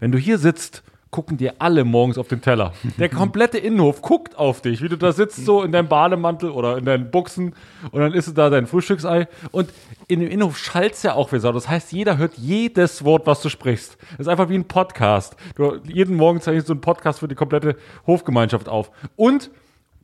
[0.00, 2.72] wenn du hier sitzt, gucken dir alle morgens auf den Teller.
[2.98, 6.76] Der komplette Innenhof guckt auf dich, wie du da sitzt, so in deinem Bademantel oder
[6.76, 7.54] in deinen Buchsen
[7.90, 9.28] und dann isst du da dein Frühstücksei.
[9.50, 9.70] Und
[10.06, 11.52] in dem Innenhof schallt's ja auch wie Sau.
[11.52, 13.96] Das heißt, jeder hört jedes Wort, was du sprichst.
[14.12, 15.36] Das ist einfach wie ein Podcast.
[15.54, 18.90] Du, jeden Morgen zeichnest du einen Podcast für die komplette Hofgemeinschaft auf.
[19.16, 19.50] Und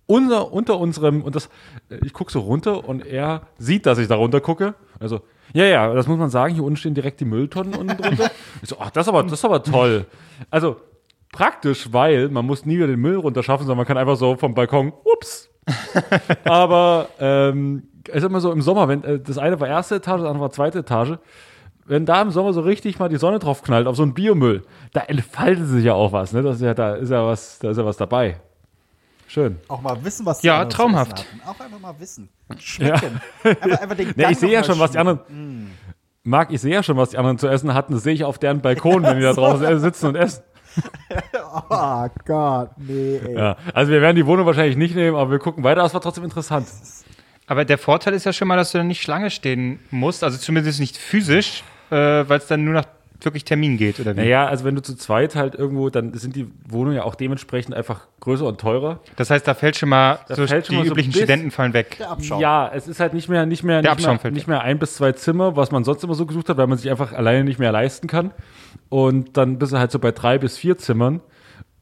[0.07, 1.49] unser, unter unserem, und das,
[2.03, 4.75] ich gucke so runter und er sieht, dass ich da runter gucke.
[5.01, 5.21] Also,
[5.53, 8.31] ja, ja, das muss man sagen, hier unten stehen direkt die Mülltonnen unten drunter.
[8.63, 10.07] Ich so, ach, das ist aber, das ist aber toll.
[10.51, 10.77] Also,
[11.35, 14.55] praktisch, weil man muss nie wieder den Müll runterschaffen, sondern man kann einfach so vom
[14.55, 15.51] Balkon, ups.
[16.45, 20.21] aber, ähm, es ist immer so im Sommer, wenn, äh, das eine war erste Etage,
[20.21, 21.19] das andere war zweite Etage.
[21.87, 24.63] Wenn da im Sommer so richtig mal die Sonne drauf knallt auf so einen Biomüll,
[24.93, 26.43] da entfaltet sich ja auch was, ne?
[26.43, 28.41] Das ist ja, da ist ja was, da ist ja was dabei.
[29.27, 29.59] Schön.
[29.69, 31.19] Auch mal wissen, was die Ja, anderen zu traumhaft.
[31.19, 31.49] essen hatten.
[31.49, 32.29] Auch einfach mal wissen.
[32.59, 33.21] Schmecken.
[33.43, 35.71] Einfach, einfach den Ja, Gang ich sehe ja schon, was die anderen.
[36.23, 37.93] Marc, ich sehe ja schon, was die anderen zu essen hatten.
[37.95, 40.43] Das sehe ich auf deren Balkon, wenn die da draußen sitzen und essen.
[41.71, 43.37] Oh Gott, nee, ey.
[43.37, 43.57] Ja.
[43.73, 45.83] Also wir werden die Wohnung wahrscheinlich nicht nehmen, aber wir gucken weiter.
[45.83, 46.67] Das war trotzdem interessant.
[47.47, 50.39] Aber der Vorteil ist ja schon mal, dass du dann nicht Schlange stehen musst, also
[50.39, 52.87] zumindest nicht physisch, äh, weil es dann nur nach
[53.25, 54.21] wirklich Termin geht, oder wie?
[54.21, 57.75] Naja, also wenn du zu zweit halt irgendwo, dann sind die Wohnungen ja auch dementsprechend
[57.75, 59.01] einfach größer und teurer.
[59.17, 61.51] Das heißt, da fällt schon mal, so fällt schon die mal so üblichen bis- Studenten
[61.51, 61.97] fallen weg.
[61.99, 62.41] Der Abschaum.
[62.41, 64.61] Ja, es ist halt nicht mehr, nicht mehr, Der nicht Abschaum mehr, fällt nicht mehr
[64.63, 67.13] ein bis zwei Zimmer, was man sonst immer so gesucht hat, weil man sich einfach
[67.13, 68.31] alleine nicht mehr leisten kann.
[68.89, 71.21] Und dann bist du halt so bei drei bis vier Zimmern.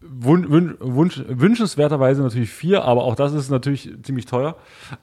[0.01, 4.57] Wun wün wunsch wünschenswerterweise natürlich vier, aber auch das ist natürlich ziemlich teuer.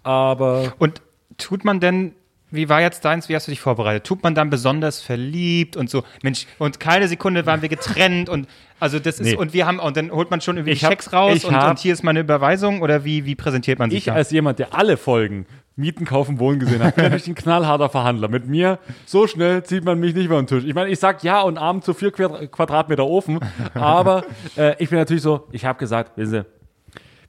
[0.03, 1.01] Aber Und
[1.37, 2.13] tut man denn,
[2.51, 4.05] wie war jetzt deins, wie hast du dich vorbereitet?
[4.05, 8.47] Tut man dann besonders verliebt und so, Mensch, und keine Sekunde waren wir getrennt und
[8.79, 9.35] also das ist, Nee.
[9.35, 11.45] und wir haben, und dann holt man schon irgendwie Ich die hab- Checks raus ich
[11.45, 14.13] und, hab- und hier ist meine Überweisung oder wie, wie präsentiert man sich ich da?
[14.13, 18.27] als jemand, der alle Folgen Mieten, Kaufen, Wohnen gesehen hat, bin natürlich ein knallharter Verhandler.
[18.27, 20.65] Mit mir, so schnell zieht man mich nicht mehr am Tisch.
[20.65, 23.39] Ich meine, ich sag ja und Abend zu vier Quadra- Quadratmeter Ofen,
[23.75, 24.25] aber
[24.57, 26.45] äh, ich bin natürlich so, ich habe gesagt, wissen Sie,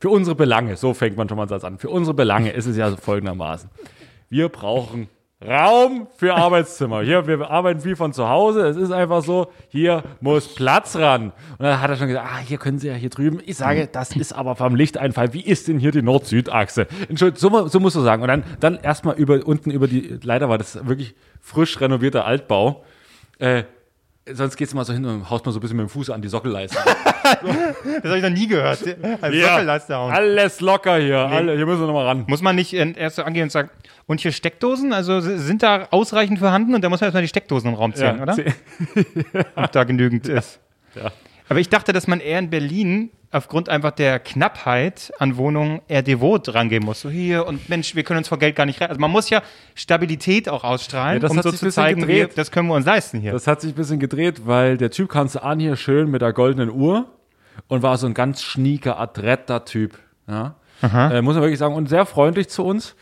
[0.01, 2.67] für unsere Belange, so fängt man schon mal einen Satz an, für unsere Belange ist
[2.67, 3.71] es ja so folgendermaßen.
[4.33, 5.09] Wir brauchen
[5.45, 7.03] Raum für Arbeitszimmer.
[7.03, 8.61] Hier, wir arbeiten viel von zu Hause.
[8.69, 11.33] Es ist einfach so, hier muss Platz ran.
[11.59, 13.41] Und dann hat er schon gesagt, ah, hier können Sie ja hier drüben.
[13.45, 15.33] Ich sage, das ist aber vom Lichteinfall.
[15.35, 16.87] Wie ist denn hier die Nord-Süd-Achse?
[17.09, 18.23] Entschuldigung, so, so musst du sagen.
[18.23, 22.85] Und dann, dann erstmal über, unten über die, leider war das wirklich frisch renovierter Altbau.
[23.41, 23.65] Äh,
[24.35, 26.23] sonst geht's immer so hin und haust mal so ein bisschen mit dem Fuß an
[26.23, 26.79] die Sockelleiste.
[27.23, 28.83] Das habe ich noch nie gehört.
[29.21, 30.11] Also Sockelleiste hauen.
[30.13, 31.19] Alles locker hier.
[31.19, 32.25] Alle, hier müssen wir nochmal ran.
[32.27, 33.71] Muss man nicht äh, erst so angehen und sagen,
[34.07, 34.93] und hier Steckdosen?
[34.93, 36.75] Also sind da ausreichend vorhanden?
[36.75, 38.33] Und da muss man erstmal die Steckdosen im Raum zählen, oder?
[38.35, 38.53] zäh-
[39.55, 40.59] Ob da genügend ist.
[40.97, 41.13] Ja.
[41.51, 46.03] Aber ich dachte, dass man eher in Berlin aufgrund einfach der Knappheit an Wohnungen eher
[46.03, 47.01] devot rangehen muss.
[47.01, 48.89] So hier und Mensch, wir können uns vor Geld gar nicht rein.
[48.89, 49.43] Also man muss ja
[49.75, 52.39] Stabilität auch ausstrahlen, Ja, das um hat so sich zu ein bisschen zeigen, wir, gedreht.
[52.39, 53.33] das können wir uns leisten hier.
[53.33, 56.23] Das hat sich ein bisschen gedreht, weil der Typ kam so an hier schön mit
[56.23, 57.07] der goldenen Uhr
[57.67, 59.99] und war so ein ganz schnieker, adretter Typ.
[60.29, 60.55] Ja?
[60.83, 61.75] Äh, muss man wirklich sagen.
[61.75, 62.95] Und sehr freundlich zu uns.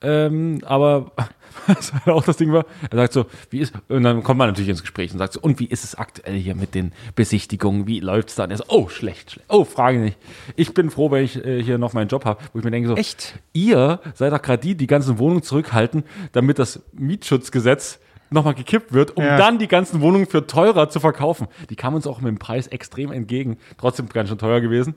[0.00, 1.10] Ähm, aber
[1.66, 4.48] was halt auch das Ding war, er sagt so, wie ist, und dann kommt man
[4.48, 7.86] natürlich ins Gespräch und sagt so, und wie ist es aktuell hier mit den Besichtigungen?
[7.86, 8.44] Wie läuft's da?
[8.44, 9.48] Und er so, oh, schlecht, schlecht.
[9.48, 10.18] Oh, frage nicht.
[10.56, 12.88] Ich bin froh, wenn ich äh, hier noch meinen Job habe, wo ich mir denke
[12.88, 13.38] so, Echt?
[13.52, 17.98] ihr seid doch gerade die, die ganzen Wohnungen zurückhalten, damit das Mietschutzgesetz
[18.30, 19.36] nochmal gekippt wird, um Ja.
[19.36, 21.46] dann die ganzen Wohnungen für teurer zu verkaufen.
[21.70, 23.58] Die kamen uns auch mit dem Preis extrem entgegen.
[23.78, 24.94] Trotzdem ganz schön teuer gewesen.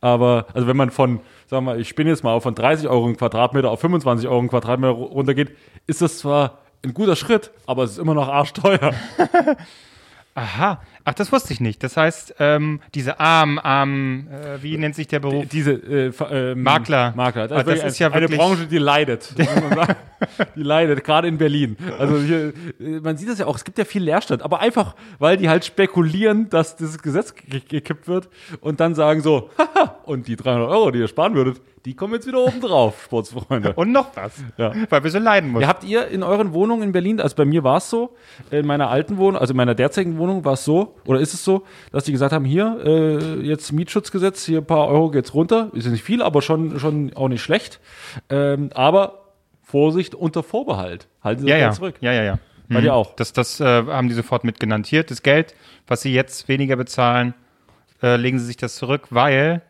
[0.00, 3.06] Aber, also wenn man von, sagen wir mal, ich spinne jetzt mal von 30 Euro
[3.06, 5.50] im Quadratmeter auf 25 Euro im Quadratmeter ru- runtergeht,
[5.86, 8.94] ist das zwar ein guter Schritt, aber es ist immer noch arschteuer.
[10.34, 10.80] Aha.
[11.04, 11.82] Ach, das wusste ich nicht.
[11.82, 15.46] Das heißt, ähm, diese Arm, Arm, äh, wie nennt sich der Beruf?
[15.50, 17.12] Diese äh, ähm, Makler.
[17.16, 17.48] Makler.
[17.50, 19.34] Ah, das ist ja eine wirklich- Branche, die leidet.
[20.56, 21.76] die leidet, gerade in Berlin.
[21.98, 24.94] Also hier, äh, man sieht das ja auch, es gibt ja viel Leerstand, aber einfach,
[25.18, 28.28] weil die halt spekulieren, dass dieses Gesetz ge- gekippt wird
[28.60, 32.12] und dann sagen so, haha, und die 300 Euro, die ihr sparen würdet, die kommen
[32.14, 33.72] jetzt wieder oben drauf, Sportsfreunde.
[33.72, 34.32] Und noch was.
[34.58, 34.72] Ja.
[34.90, 35.62] Weil wir so leiden mussten.
[35.62, 38.14] Ja, habt ihr in euren Wohnungen in Berlin, also bei mir war es so,
[38.50, 41.44] in meiner alten Wohnung, also in meiner derzeitigen Wohnung war es so, oder ist es
[41.44, 45.70] so, dass die gesagt haben, hier, äh, jetzt Mietschutzgesetz, hier ein paar Euro geht's runter,
[45.74, 47.80] ist ja nicht viel, aber schon, schon auch nicht schlecht,
[48.28, 51.66] ähm, aber Vorsicht unter Vorbehalt, halten Sie ja, das ja.
[51.66, 51.94] Geld zurück.
[52.00, 52.38] Ja, ja, ja.
[52.72, 53.16] Bei dir auch.
[53.16, 54.90] Das, das äh, haben die sofort mitgenannt.
[54.92, 55.54] Das Geld,
[55.88, 57.34] was sie jetzt weniger bezahlen,
[58.02, 59.62] äh, legen sie sich das zurück, weil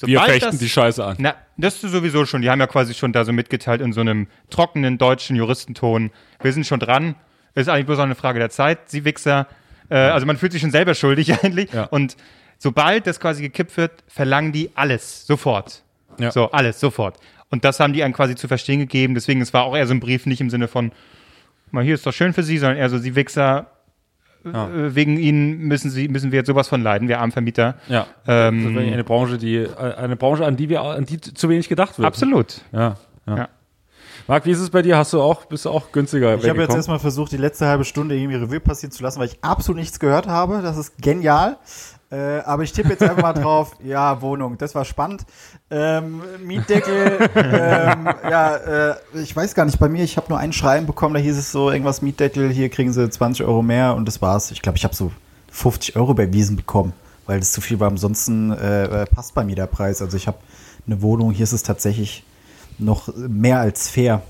[0.00, 1.16] Wir fechten das, die Scheiße an.
[1.20, 2.42] Na, das ist sowieso schon.
[2.42, 6.10] Die haben ja quasi schon da so mitgeteilt in so einem trockenen deutschen Juristenton.
[6.40, 7.14] Wir sind schon dran.
[7.54, 8.90] Ist eigentlich bloß noch eine Frage der Zeit.
[8.90, 9.46] Sie Wichser.
[9.90, 11.72] Äh, also man fühlt sich schon selber schuldig eigentlich.
[11.72, 11.84] Ja.
[11.84, 12.16] Und
[12.58, 15.82] sobald das quasi gekippt wird, verlangen die alles sofort.
[16.18, 16.30] Ja.
[16.30, 17.16] So, alles sofort.
[17.50, 19.14] Und das haben die einem quasi zu verstehen gegeben.
[19.14, 20.92] Deswegen, es war auch eher so ein Brief, nicht im Sinne von,
[21.70, 23.68] mal hier ist doch schön für Sie, sondern eher so, Sie Wichser,
[24.44, 24.68] Ja.
[24.68, 27.76] äh, wegen Ihnen müssen Sie, müssen wir jetzt sowas von leiden, wir armen Vermieter.
[27.88, 31.06] Ja, Ähm, das ist wirklich eine Branche, die, äh, eine Branche, an die wir, an
[31.06, 32.06] die zu wenig gedacht wird.
[32.06, 32.60] Absolut.
[32.72, 32.96] Ja,
[33.26, 33.36] ja.
[33.36, 33.48] Ja.
[34.28, 34.98] Marc, wie ist es bei dir?
[34.98, 37.86] Hast du auch, bist du auch günstiger Ich habe jetzt erstmal versucht, die letzte halbe
[37.86, 40.60] Stunde irgendwie Revue passieren zu lassen, weil ich absolut nichts gehört habe.
[40.60, 41.56] Das ist genial.
[42.10, 45.24] Äh, aber ich tippe jetzt einfach mal drauf, ja, Wohnung, das war spannend.
[45.70, 50.52] Ähm, Mietdeckel, ähm, ja, äh, ich weiß gar nicht, bei mir, ich habe nur ein
[50.52, 54.06] Schreiben bekommen, da hieß es so, irgendwas Mietdeckel, hier kriegen sie 20 Euro mehr und
[54.06, 54.50] das war's.
[54.50, 55.10] Ich glaube, ich habe so
[55.52, 56.92] 50 Euro bei Wiesen bekommen,
[57.24, 57.88] weil das zu viel war.
[57.88, 60.02] Ansonsten äh, äh, passt bei mir der Preis.
[60.02, 60.36] Also ich habe
[60.86, 62.24] eine Wohnung, hier ist es tatsächlich
[62.78, 64.22] noch mehr als fair.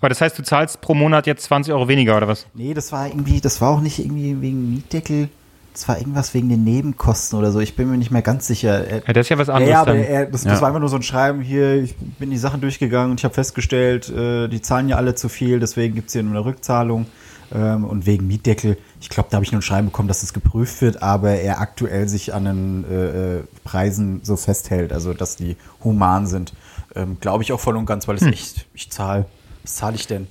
[0.00, 2.46] Aber das heißt, du zahlst pro Monat jetzt 20 Euro weniger, oder was?
[2.54, 5.28] Nee, das war irgendwie, das war auch nicht irgendwie wegen Mietdeckel.
[5.72, 7.60] Das war irgendwas wegen den Nebenkosten oder so.
[7.60, 8.86] Ich bin mir nicht mehr ganz sicher.
[8.86, 10.50] Er, Ja, das ist ja was anderes ja, aber er, das, Ja.
[10.52, 11.82] das war einfach nur so ein Schreiben hier.
[11.82, 15.28] Ich bin die Sachen durchgegangen und ich habe festgestellt, äh, die zahlen ja alle zu
[15.28, 17.06] viel, deswegen gibt's hier nur eine Rückzahlung.
[17.54, 20.32] Ähm, und wegen Mietdeckel, ich glaube, da habe ich nur ein Schreiben bekommen, dass das
[20.32, 25.36] geprüft wird, aber er aktuell sich an den äh, äh, Preisen so festhält, also dass
[25.36, 26.54] die human sind.
[26.96, 28.32] Ähm, glaube ich auch voll und ganz, weil es Hm.
[28.32, 29.26] echt, ich zahle,
[29.62, 30.26] was zahle ich denn?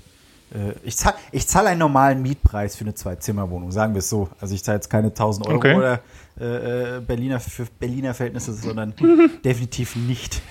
[0.53, 4.29] Äh, Ich zahle ich zahl einen normalen Mietpreis für eine Zwei-Zimmer-Wohnung, sagen wir es so.
[4.41, 5.75] Also ich zahle jetzt keine 1000 Euro Okay.
[5.75, 5.99] oder
[6.39, 8.93] äh, äh, Berliner für Berliner Verhältnisse, sondern
[9.45, 10.41] definitiv nicht.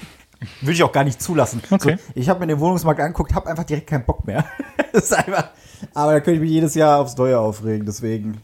[0.60, 1.62] Würde ich auch gar nicht zulassen.
[1.70, 1.96] Okay.
[1.96, 4.44] So, ich habe mir den Wohnungsmarkt angeguckt, habe einfach direkt keinen Bock mehr.
[4.92, 5.50] einfach,
[5.94, 8.40] aber da könnte ich mich jedes Jahr aufs Neue aufregen, deswegen.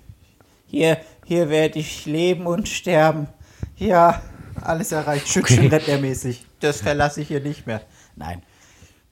[0.67, 3.27] Hier, hier werde ich leben und sterben.
[3.77, 4.23] Ja,
[4.61, 6.47] alles erreicht, Schützenrentnermäßig.
[6.61, 7.81] Das verlasse ich hier nicht mehr.
[8.17, 8.43] Nein.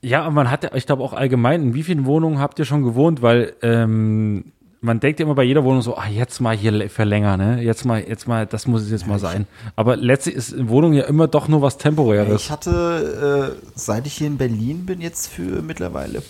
[0.01, 2.65] Ja, aber man hat ja, ich glaube auch allgemein, in wie vielen Wohnungen habt ihr
[2.65, 3.21] schon gewohnt?
[3.21, 4.45] Weil ähm,
[4.81, 7.61] man denkt ja immer bei jeder Wohnung so, ah, jetzt mal hier verlängern, ne?
[7.61, 9.45] Jetzt mal, jetzt mal, das muss es jetzt mal sein.
[9.75, 12.43] Aber letztlich ist eine Wohnung ja immer doch nur was Temporäres.
[12.43, 16.23] Ich hatte, äh, seit ich hier in Berlin bin, jetzt für mittlerweile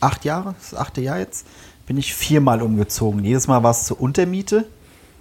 [0.00, 1.46] acht Jahre, das achte Jahr jetzt,
[1.86, 3.24] bin ich viermal umgezogen.
[3.24, 4.66] Jedes Mal war es zur Untermiete,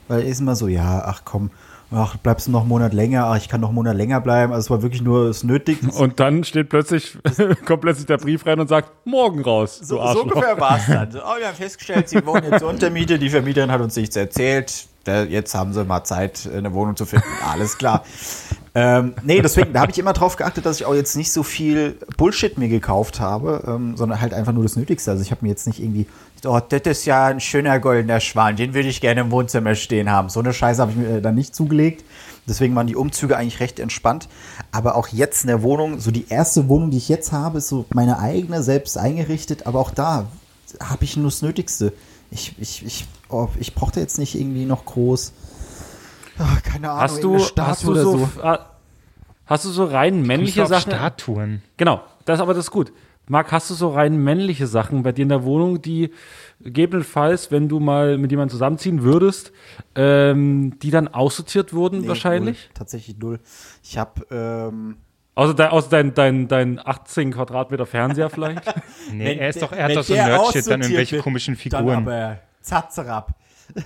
[0.07, 1.51] weil ist immer so, ja, ach komm,
[1.91, 4.53] ach, bleibst du noch einen Monat länger, ach, ich kann noch einen Monat länger bleiben.
[4.53, 5.87] Also es war wirklich nur das Nötigste.
[5.91, 7.17] Und dann steht plötzlich,
[7.65, 10.87] kommt plötzlich der Brief rein und sagt, morgen raus, du So, so ungefähr war es
[10.87, 11.11] dann.
[11.23, 13.19] Oh, wir haben festgestellt, Sie wohnen jetzt zur Untermiete.
[13.19, 14.87] Die Vermieterin hat uns nichts erzählt.
[15.05, 17.25] Jetzt haben Sie mal Zeit, eine Wohnung zu finden.
[17.49, 18.03] Alles klar.
[18.73, 21.43] Ähm, nee, deswegen, da habe ich immer drauf geachtet, dass ich auch jetzt nicht so
[21.43, 25.11] viel Bullshit mir gekauft habe, ähm, sondern halt einfach nur das Nötigste.
[25.11, 26.07] Also ich habe mir jetzt nicht irgendwie,
[26.45, 30.09] oh, das ist ja ein schöner goldener Schwan, den würde ich gerne im Wohnzimmer stehen
[30.09, 30.29] haben.
[30.29, 32.03] So eine Scheiße habe ich mir äh, dann nicht zugelegt.
[32.47, 34.27] Deswegen waren die Umzüge eigentlich recht entspannt.
[34.71, 37.67] Aber auch jetzt in der Wohnung, so die erste Wohnung, die ich jetzt habe, ist
[37.67, 39.67] so meine eigene, selbst eingerichtet.
[39.67, 40.27] Aber auch da
[40.79, 41.93] habe ich nur das Nötigste.
[42.31, 45.33] Ich, ich, ich, oh, ich brauchte jetzt nicht irgendwie noch groß.
[46.41, 48.59] Ah, keine Ahnung, Hast du, hast du oder so, ah,
[49.45, 50.91] hast du so rein männliche Sachen?
[50.91, 51.61] Statuen.
[51.77, 52.91] Genau, das aber das ist gut.
[53.27, 56.11] Marc, hast du so rein männliche Sachen bei dir in der Wohnung, die
[56.59, 59.51] gegebenenfalls, wenn du mal mit jemandem zusammenziehen würdest,
[59.95, 62.57] ähm, die dann aussortiert wurden Nee, wahrscheinlich?
[62.57, 63.39] Null, tatsächlich null.
[63.83, 64.97] Ich habe ähm,
[65.33, 68.65] Außer, dein, außer dein, dein, dein 18 Quadratmeter Fernseher vielleicht.
[69.13, 71.97] Nee, Wenn er ist doch, er hat doch so Nerdshit, dann irgendwelche komischen Dann Figuren.
[72.07, 73.33] aber Zatzerab.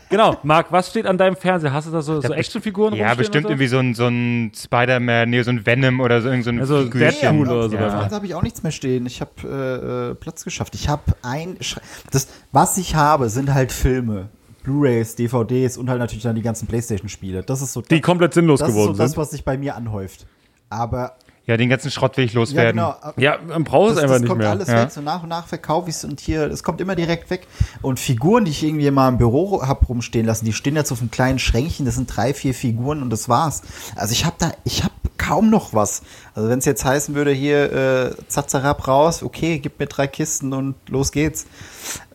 [0.10, 1.74] Genau, Marc, was steht an deinem Fernseher?
[1.74, 5.30] Hast du da so, so Actionfiguren Ja, bestimmt oder irgendwie so ein, so ein Spider-Man,
[5.30, 7.22] nee, so ein Venom oder so, irgend so ein Also Figürchen.
[7.22, 7.76] Deadpool oder so.
[7.76, 8.08] Ja.
[8.08, 9.06] Da habe ich auch nichts mehr stehen.
[9.06, 10.76] Ich habe äh, äh, Platz geschafft.
[10.76, 11.58] Ich habe ein.
[11.62, 14.30] Schre das, was ich habe, sind halt Filme.
[14.64, 17.44] Blu-rays, DVDs und halt natürlich dann die ganzen Playstation-Spiele.
[17.44, 19.18] Das ist so Die komplett sinnlos das ist so geworden das, sind.
[19.22, 20.26] was sich bei mir anhäuft.
[20.70, 22.78] Aber Ja, den ganzen Schrott will ich ja, loswerden.
[22.82, 22.96] genau.
[23.18, 24.50] Ja, man braucht es einfach das nicht kommt mehr.
[24.50, 24.84] alles Ja.
[24.84, 24.92] weg.
[24.92, 27.48] So nach und nach verkaufe ich es und hier, es kommt immer direkt weg.
[27.84, 31.02] Und Figuren, die ich irgendwie mal im Büro hab rumstehen lassen, die stehen jetzt auf
[31.02, 31.86] einem kleinen Schränkchen.
[31.86, 33.62] Das sind drei, vier Figuren und das war's.
[33.96, 36.02] Also ich habe da, ich habe kaum noch was.
[36.34, 40.52] Also wenn es jetzt heißen würde, hier äh, Zazarab raus, okay, gib mir drei Kisten
[40.52, 41.46] und los geht's.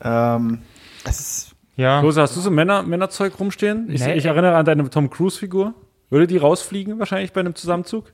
[0.02, 0.62] Ähm,
[1.04, 2.00] es ist Ja.
[2.00, 3.88] Klose, hast du so Männer, Männerzeug rumstehen?
[3.90, 4.14] Ich, Nee.
[4.14, 5.72] ich erinnere an deine Tom Cruise-Figur.
[6.10, 8.12] Würde die rausfliegen wahrscheinlich bei einem Zusammenzug?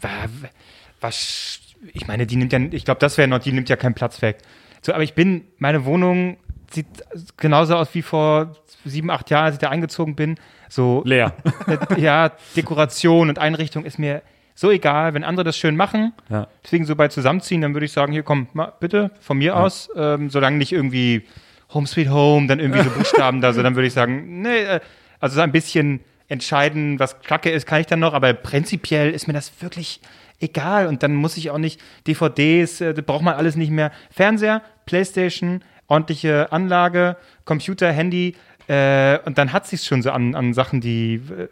[0.00, 0.28] Wa-
[1.00, 1.60] Was,
[1.92, 4.20] ich meine, die nimmt ja, ich glaube, das wäre noch, die nimmt ja keinen Platz
[4.22, 4.38] weg.
[4.82, 6.36] So, aber ich bin, meine Wohnung
[6.70, 6.86] sieht
[7.36, 10.36] genauso aus wie vor sieben, acht Jahren, als ich da eingezogen bin.
[10.68, 11.34] So, Leer.
[11.96, 14.22] äh, ja, Dekoration und Einrichtung ist mir
[14.54, 16.12] so egal, wenn andere das schön machen.
[16.28, 16.48] Ja.
[16.64, 19.88] Deswegen so bei Zusammenziehen, dann würde ich sagen, hier komm, mal, bitte, von mir aus,
[19.96, 21.24] ähm, solange nicht irgendwie
[21.72, 24.80] Home Sweet Home, dann irgendwie so Buchstaben da, so, dann würde ich sagen, nee, äh,
[25.20, 29.26] also so ein bisschen entscheiden, was Kacke ist, kann ich dann noch, aber prinzipiell ist
[29.26, 30.00] mir das wirklich
[30.40, 33.90] egal und dann muss ich auch nicht DVDs, äh, das braucht man alles nicht mehr.
[34.10, 38.36] Fernseher, Playstation, ordentliche Anlage, Computer, Handy
[38.68, 41.48] äh, und dann hat sich's schon so an, an Sachen, die äh,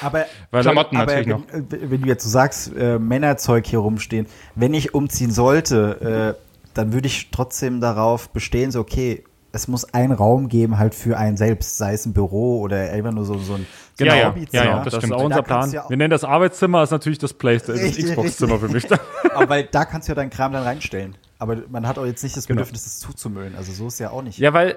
[0.00, 1.72] Aber, Weil Klamotten aber natürlich wenn, noch.
[1.72, 6.40] äh, wenn du jetzt so sagst, äh, Männerzeug hier rumstehen, wenn ich umziehen sollte, äh,
[6.74, 11.18] dann würde ich trotzdem darauf bestehen, so okay, es muss einen Raum geben halt für
[11.18, 13.66] einen selbst, sei es ein Büro oder einfach nur so, so ein
[13.98, 14.64] so Genau, ja, Hobbyzimmer.
[14.64, 15.12] ja, ja, das, das ist stimmt.
[15.14, 15.70] auch unser Plan.
[15.72, 18.86] ja auch- Wir nennen das Arbeitszimmer, ist natürlich das Playstation, das Xbox-Zimmer für mich.
[19.34, 21.16] Aber weil da kannst du ja deinen Kram dann reinstellen.
[21.38, 22.58] Aber man hat auch jetzt nicht das Genau.
[22.60, 23.54] Bedürfnis, es zuzumüllen.
[23.56, 24.38] Also so ist ja auch nicht.
[24.38, 24.76] ja, weil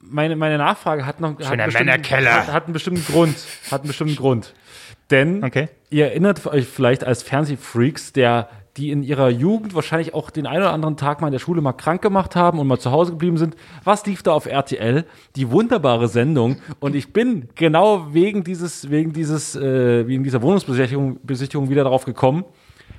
[0.00, 1.58] meine, meine Nachfrage hat noch hat.
[1.58, 3.34] Hat, hat einen bestimmten Grund.
[3.70, 4.54] Hat einen bestimmten Grund.
[5.10, 5.68] Denn Okay.
[5.90, 10.62] ihr erinnert euch vielleicht als Fernsehfreaks, der die in ihrer Jugend wahrscheinlich auch den einen
[10.62, 13.12] oder anderen Tag mal in der Schule mal krank gemacht haben und mal zu Hause
[13.12, 13.56] geblieben sind.
[13.84, 15.04] Was lief da auf RTL?
[15.34, 16.56] Die wunderbare Sendung.
[16.80, 22.04] Und ich bin genau wegen dieses, wegen dieses, äh, wegen dieser Wohnungsbesichtigung Besichtigung wieder darauf
[22.04, 22.44] gekommen.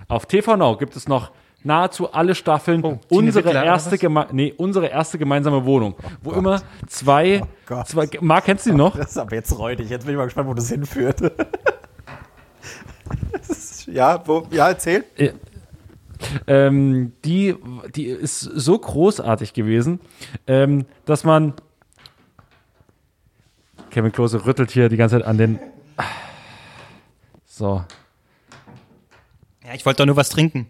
[0.07, 1.31] Auf TV Now gibt es noch
[1.63, 6.61] nahezu alle Staffeln Tine unsere Wittler, erste geme nee, unsere erste gemeinsame Wohnung, wo immer
[6.87, 7.87] zwei, Gott.
[7.87, 8.95] zwei Marc kennst du die noch?
[8.95, 9.89] Das ist aber jetzt räudig.
[9.89, 11.21] Jetzt bin ich mal gespannt, wo das hinführt.
[13.87, 15.05] Ja, wo, ja, erzähl.
[16.47, 17.55] Ähm, die,
[17.95, 19.99] die ist so großartig gewesen,
[20.47, 21.53] ähm, dass man.
[23.89, 25.59] Kevin Klose rüttelt hier die ganze Zeit an den.
[27.45, 27.83] So.
[29.65, 30.67] Ja, ich wollte doch nur was trinken.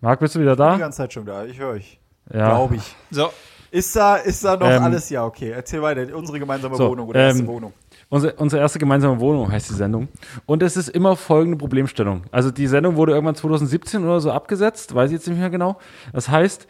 [0.00, 0.76] Marc, bist du wieder Die da?
[0.76, 1.44] ganze Zeit schon da.
[1.44, 2.00] Ich höre euch.
[2.32, 2.48] Ja.
[2.50, 2.96] Glaube ich.
[3.10, 3.30] So.
[3.70, 5.10] Ist da, ist da noch Ähm, alles?
[5.10, 5.50] Ja, okay.
[5.50, 6.14] Erzähl weiter.
[6.16, 7.72] Unsere gemeinsame so, Wohnung oder erste ähm, Wohnung.
[8.08, 10.08] Unsere, unsere erste gemeinsame Wohnung heißt die Sendung.
[10.46, 12.22] Und es ist immer folgende Problemstellung.
[12.30, 15.78] Also die Sendung wurde irgendwann 2017 oder so abgesetzt, weiß ich jetzt nicht mehr genau.
[16.12, 16.68] Das heißt,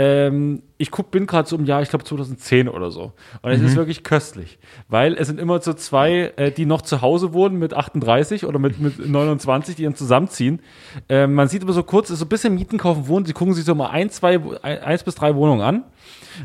[0.00, 3.14] ähm, ich guck, bin gerade so im Jahr, ich glaube 2010 oder so.
[3.42, 7.02] Und es ist wirklich köstlich, weil es sind immer so zwei, äh, die noch zu
[7.02, 10.60] Hause wohnen mit 38 oder mit, mit 29, die dann zusammenziehen.
[11.08, 13.26] Ähm, man sieht immer so kurz, ist so ein bisschen Mieten kaufen, wohnen.
[13.26, 15.84] Sie gucken sich so mal ein, zwei, ein, eins bis drei Wohnungen an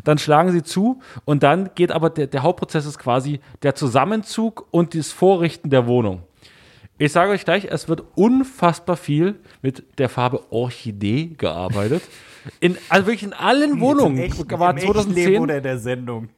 [0.03, 4.65] dann schlagen sie zu und dann geht aber der, der Hauptprozess ist quasi der Zusammenzug
[4.71, 6.23] und das Vorrichten der Wohnung.
[6.99, 12.03] Ich sage euch gleich, es wird unfassbar viel mit der Farbe Orchidee gearbeitet.
[12.59, 14.31] In, also wirklich in allen Wohnungen.
[14.49, 16.29] war 2010 oder in der Sendung.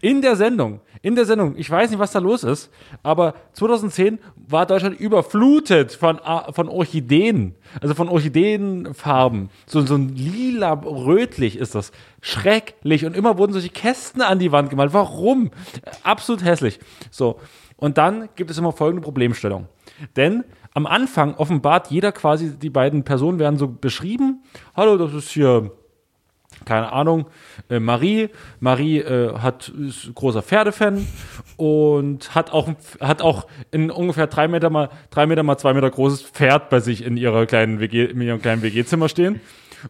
[0.00, 2.70] in der Sendung, in der Sendung, ich weiß nicht, was da los ist,
[3.02, 9.50] aber 2010 war Deutschland überflutet von, von Orchideen, also von Orchideenfarben.
[9.66, 11.92] So, so ein lila, rötlich ist das.
[12.20, 13.06] Schrecklich.
[13.06, 14.92] Und immer wurden solche Kästen an die Wand gemalt.
[14.92, 15.50] Warum?
[16.02, 16.80] Absolut hässlich.
[17.10, 17.40] So.
[17.76, 19.68] Und dann gibt es immer folgende Problemstellung.
[20.16, 24.42] Denn am Anfang offenbart jeder quasi, die beiden Personen werden so beschrieben.
[24.76, 25.70] Hallo, das ist hier
[26.64, 27.26] keine Ahnung,
[27.68, 28.30] äh, Marie.
[28.60, 31.06] Marie äh, hat, ist großer Pferdefan
[31.56, 32.68] und hat auch,
[33.00, 36.80] hat auch ein ungefähr drei Meter mal, drei Meter mal zwei Meter großes Pferd bei
[36.80, 39.40] sich in ihrer kleinen WG, in ihrem kleinen WG-Zimmer stehen.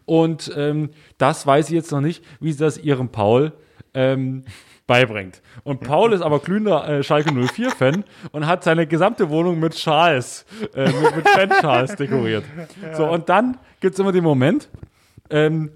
[0.05, 3.53] Und ähm, das weiß sie jetzt noch nicht, wie sie das ihrem Paul
[3.94, 4.44] ähm,
[4.87, 5.40] beibringt.
[5.62, 10.44] Und Paul ist aber glühender äh, Schalke 04-Fan und hat seine gesamte Wohnung mit Schals,
[10.75, 12.44] äh, mit, mit Fanschals dekoriert.
[12.94, 14.68] So, und dann gibt's immer den Moment,
[15.31, 15.70] ähm,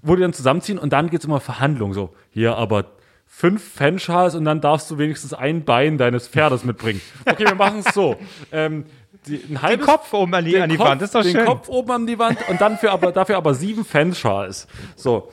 [0.00, 1.94] wo die dann zusammenziehen und dann geht's immer Verhandlungen.
[1.94, 2.86] So, hier aber
[3.26, 7.00] fünf Fanschals und dann darfst du wenigstens ein Bein deines Pferdes mitbringen.
[7.24, 8.16] Okay, wir machen es so.
[8.52, 8.84] Ähm,
[9.26, 11.14] die, ein Den halbes Kopf oben an die, den an die Kopf, Wand, das ist
[11.14, 11.46] doch den schön.
[11.46, 14.66] Kopf oben an die Wand und dann für aber, dafür aber sieben Fanschals.
[14.96, 15.30] So.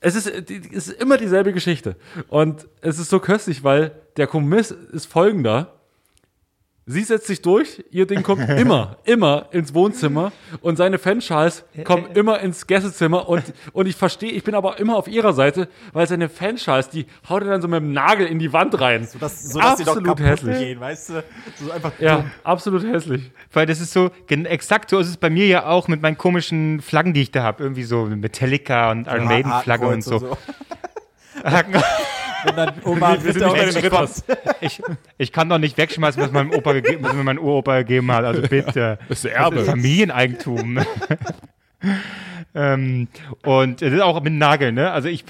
[0.00, 1.96] Es ist, es ist immer dieselbe Geschichte.
[2.28, 5.77] Und es ist so köstlich, weil der Kompromiss ist folgender.
[6.90, 12.06] Sie setzt sich durch, ihr Ding kommt immer, immer ins Wohnzimmer und seine Fanschals kommen
[12.14, 16.08] immer ins Gästezimmer und, und ich verstehe, ich bin aber immer auf ihrer Seite, weil
[16.08, 19.06] seine Fanschals, die haut er dann so mit dem Nagel in die Wand rein.
[19.06, 20.58] Sodass, sodass sie doch Absolut hässlich.
[20.58, 21.24] gehen, weißt du?
[21.62, 22.30] So einfach Ja, dumm.
[22.42, 23.30] absolut hässlich.
[23.52, 26.80] Weil das ist so, exakt so ist es bei mir ja auch mit meinen komischen
[26.80, 27.62] Flaggen, die ich da habe.
[27.64, 30.38] Irgendwie so Metallica und Iron Maiden Flagge und Hakenkreuz so.
[32.44, 34.24] Wenn dann Oma Wir sind nicht bei den Ritters.
[34.60, 34.82] Ich,
[35.18, 38.24] ich kann doch nicht wegschmeißen, was meinem Opa gegeben, was mir mein Uropa gegeben hat.
[38.24, 38.98] Also bitte.
[39.08, 39.64] Das ist Erbe.
[39.64, 40.78] Familieneigentum.
[42.54, 43.08] ähm,
[43.44, 44.90] und das ist auch mit Nageln, ne?
[44.90, 45.24] Also ich,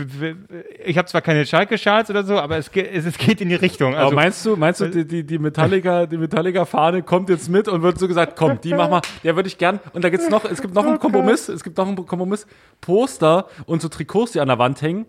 [0.85, 3.55] ich habe zwar keine Schalke-Schals oder so, aber es, geht- es, es geht in die
[3.55, 3.94] Richtung.
[3.94, 7.68] Also, Aber meinst du, meinst du, die, die, die Metallica, die Metallica-Fahne kommt jetzt mit
[7.68, 9.81] und wird so gesagt, komm, die mach mal, der würde ich gern.
[9.92, 12.47] Und da gibt's noch, es gibt noch einen Kompromiss, es gibt noch einen Kompromiss,
[12.81, 15.07] Poster und so Trikots, die an der Wand hängen,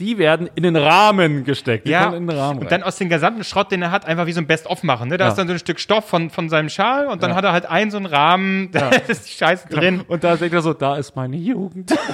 [0.00, 1.86] die werden in den Rahmen gesteckt.
[1.86, 4.26] Die ja, in den Rahmen und dann aus dem gesamten Schrott, den er hat, einfach
[4.26, 5.08] wie so ein Best-of machen.
[5.08, 5.16] Ne?
[5.18, 5.30] Da Ja.
[5.30, 7.66] ist dann so ein Stück Stoff von, von seinem Schal und dann hat er halt
[7.66, 10.02] einen so einen Rahmen, da ist die Scheiße drin.
[10.06, 11.92] Und da denkt er so, da ist meine Jugend.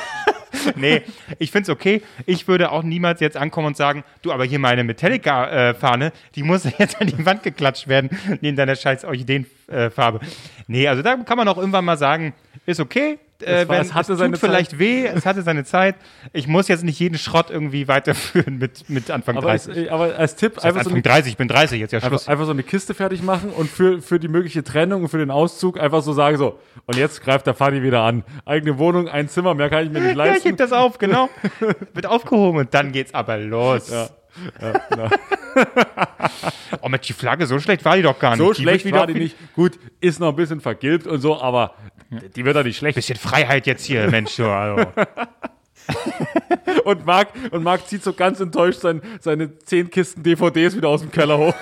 [0.77, 1.03] Nee,
[1.39, 2.03] ich find's okay.
[2.27, 6.65] Ich würde auch niemals jetzt ankommen und sagen, du, aber hier meine Metallica-Fahne, die muss
[6.79, 8.11] jetzt an die Wand geklatscht werden,
[8.43, 10.21] neben deiner scheiß Orchideenfarbe.
[10.67, 12.35] Nee, also da kann man auch irgendwann mal sagen,
[12.67, 13.19] ist okay.
[13.43, 15.97] Äh, war- wenn, es hatte es seine tut vielleicht weh, es hatte seine Zeit.
[16.33, 19.91] Ich muss jetzt nicht jeden Schrott irgendwie weiterführen mit, mit Anfang Aber, als, 30.
[19.93, 22.01] aber als Tipp, Das heißt einfach so, Anfang eine, 30, ich bin 30, jetzt ja
[22.01, 22.13] Schluss.
[22.23, 25.19] einfach, einfach so eine Kiste fertig machen und für, für die mögliche Trennung und für
[25.19, 28.25] den Auszug einfach so sagen so, und jetzt greift der Fanny wieder an.
[28.45, 30.49] Eigene Wohnung, ein Zimmer, mehr kann ich mir nicht Ja, ich leisten.
[30.49, 31.29] heb das auf, genau.
[31.95, 33.91] Wird aufgehoben und dann geht's aber los.
[33.91, 34.09] Ja.
[34.61, 35.09] Ja, genau.
[36.83, 38.39] Oh, Mensch, die Flagge, so schlecht war die doch gar nicht.
[38.39, 39.37] So Die schlecht war wieder die nicht.
[39.55, 41.75] Gut, ist noch ein bisschen vergilbt und so, aber
[42.37, 42.95] die wird doch nicht schlecht.
[42.95, 44.31] Bisschen Freiheit jetzt hier, Mensch.
[44.33, 44.87] So, also.
[46.85, 51.01] Und Marc, und Marc zieht so ganz enttäuscht sein, seine zehn Kisten DVDs wieder aus
[51.01, 51.55] dem Keller hoch.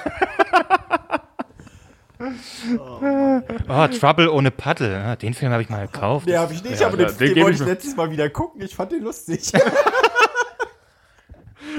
[3.69, 4.97] Oh, Trouble ohne Paddle.
[4.97, 6.27] Ah, Den Film habe ich mal gekauft.
[6.27, 8.61] Nee, hab ich nicht, Ja, aber den, den den wollte ich letztes Mal wieder gucken.
[8.63, 9.53] Ich fand den lustig.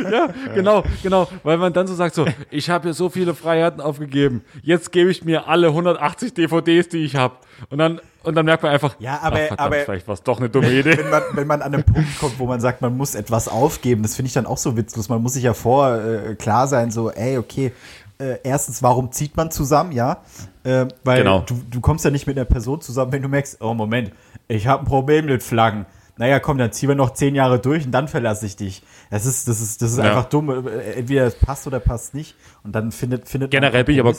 [0.11, 1.27] Ja, genau, genau.
[1.43, 4.43] Weil man dann so sagt so, ich habe hier so viele Freiheiten aufgegeben.
[4.61, 7.35] Jetzt gebe ich mir alle 180 DVDs, die ich habe.
[7.69, 10.23] Und dann, und dann merkt man einfach, Ja, aber- ach, verdammt, aber- vielleicht war es
[10.23, 10.97] doch eine dumme Idee.
[10.97, 14.01] wenn, man, wenn man an einen Punkt kommt, wo man sagt, man muss etwas aufgeben,
[14.03, 15.09] das finde ich dann auch so witzlos.
[15.09, 17.71] Man muss sich ja vor äh, klar sein, so, ey, okay,
[18.19, 20.17] äh, erstens, warum zieht man zusammen, ja?
[20.63, 21.39] Äh, weil Genau.
[21.47, 24.11] du, du kommst ja nicht mit einer Person zusammen, wenn du merkst, oh Moment,
[24.47, 25.85] ich habe ein Problem mit Flaggen.
[26.19, 28.83] Naja, komm, dann ziehen wir noch zehn Jahre durch und dann verlasse ich dich.
[29.09, 30.03] Das ist, das ist, das ist Ja.
[30.03, 30.49] einfach dumm.
[30.67, 32.35] Äh, Entweder es passt oder passt nicht.
[32.63, 34.13] Und dann findet, findet man Generell bin ich aber-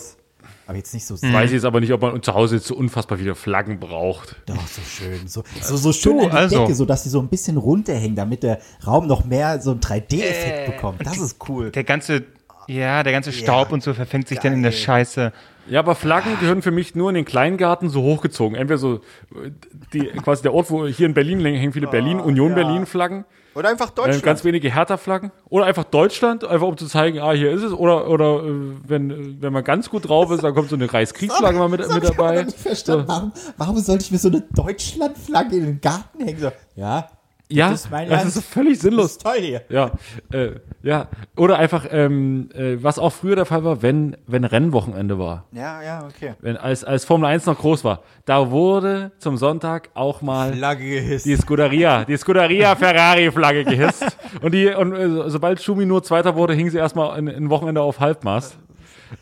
[0.67, 2.75] aber jetzt nicht so Weiß ich jetzt aber nicht, ob man zu Hause jetzt so
[2.75, 4.37] unfassbar viele Flaggen braucht.
[4.47, 5.29] Doch, so schön.
[5.29, 6.61] So, so, so schön Du, an die also.
[6.63, 9.81] Decke, so dass sie so ein bisschen runterhängen, damit der Raum noch mehr so einen
[9.81, 11.05] 3D-Effekt bekommt.
[11.07, 11.71] Das ist cool.
[11.71, 12.25] Der ganze,
[12.67, 14.81] ja, der ganze Staub und so verfängt sich dann in der Geil.
[14.81, 15.33] Scheiße.
[15.69, 18.57] Ja, aber Flaggen gehören für mich nur in den Kleingarten so hochgezogen.
[18.57, 18.95] Entweder so,
[19.35, 19.51] äh,
[19.93, 22.55] die, quasi der Ort, wo hier in Berlin hängen viele Berlin, Union ja.
[22.57, 23.25] Berlin Flaggen.
[23.55, 24.23] Oder einfach Äh, Deutschland.
[24.23, 25.33] ganz wenige Hertha-Flaggen.
[25.49, 27.73] Oder einfach Deutschland, einfach um zu zeigen, ah, hier ist es.
[27.73, 28.51] Oder, oder äh,
[28.87, 31.81] wenn, äh, wenn man ganz gut drauf ist, dann kommt so eine Reichskriegsflagge mal mit,
[31.81, 32.37] mit ich dabei.
[32.37, 33.05] noch nicht verstanden.
[33.09, 36.39] Warum, warum sollte ich mir so eine Deutschlandflagge in den Garten hängen?
[36.41, 37.09] So, ja,
[37.53, 39.11] Ja, das ist mein das ist völlig das sinnlos.
[39.13, 39.63] ist toll hier.
[39.69, 39.91] Ja,
[40.33, 41.09] äh, ja.
[41.37, 45.47] Oder einfach, ähm, äh, was auch früher der Fall war, wenn, wenn Rennwochenende war.
[45.53, 46.35] Ja, ja, okay.
[46.41, 48.03] Wenn, als, als Formel 1 noch groß war.
[48.25, 51.27] Da wurde zum Sonntag auch mal Flagge gehisst.
[51.27, 54.07] die Scuderia, die Scuderia Ferrari-Flagge gehisst.
[54.43, 57.83] Und die, und äh, sobald Schumi nur Zweiter wurde, hing sie erstmal ein, ein Wochenende
[57.83, 58.57] auf Halbmast.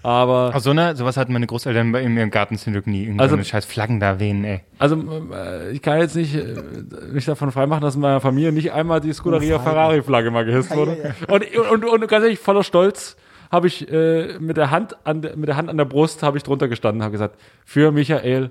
[0.03, 3.05] Aber, Aus so einer, sowas hatten meine Großeltern bei mir im Garten zum Glück nie.
[3.05, 4.61] Irgendwie Also- so eine scheiß Flaggen da wehen, ey.
[4.79, 4.97] also,
[5.33, 6.55] äh, ich kann jetzt nicht äh,
[7.13, 11.15] mich davon freimachen, dass in meiner Familie nicht einmal die Scuderia Ferrari-Flagge mal gehisst wurde.
[11.29, 13.17] Und, und, und ganz ehrlich, voller Stolz
[13.51, 16.37] habe ich äh, mit, der Hand an, der- mit der Hand an der Brust habe
[16.37, 18.51] ich drunter gestanden, habe gesagt, für Michael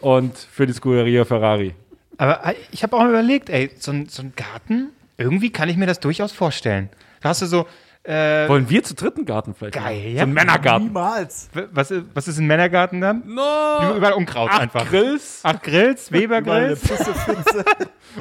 [0.00, 1.74] und für die Scuderia Ferrari.
[2.18, 5.68] Aber äh, ich habe auch mal überlegt, ey, so ein, so ein Garten, irgendwie kann
[5.68, 6.88] ich mir das durchaus vorstellen.
[7.20, 7.66] Da hast du so,
[8.04, 9.74] äh, Wollen wir zu dritten Garten vielleicht?
[9.74, 10.10] Geil, machen?
[10.10, 10.16] ja.
[10.16, 10.86] So ein Männergarten.
[10.88, 11.48] Niemals.
[11.72, 13.22] was, ist- was ist ein Männergarten dann?
[13.26, 13.96] No.
[13.96, 14.88] Überall Unkraut Acht einfach.
[14.88, 16.82] Grills Acht Grills, Weber-Grills.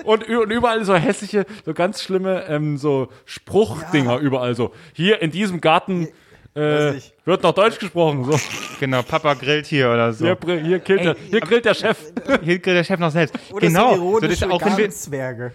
[0.06, 4.74] Und, und überall so hässliche, so ganz schlimme ähm, so Spruchdinger überall so.
[4.94, 6.08] Hier in diesem Garten
[6.54, 6.94] äh,
[7.26, 8.24] wird noch Deutsch gesprochen.
[8.26, 8.40] So.
[8.80, 10.26] Genau, Papa grillt hier oder so.
[10.26, 11.98] Hier, hier, killt der, hier grillt der Chef.
[12.42, 13.36] Hier grillt der Chef noch selbst.
[13.52, 13.96] Oder genau.
[13.96, 15.52] so das ist auch wenn wir, Gartenzwerge.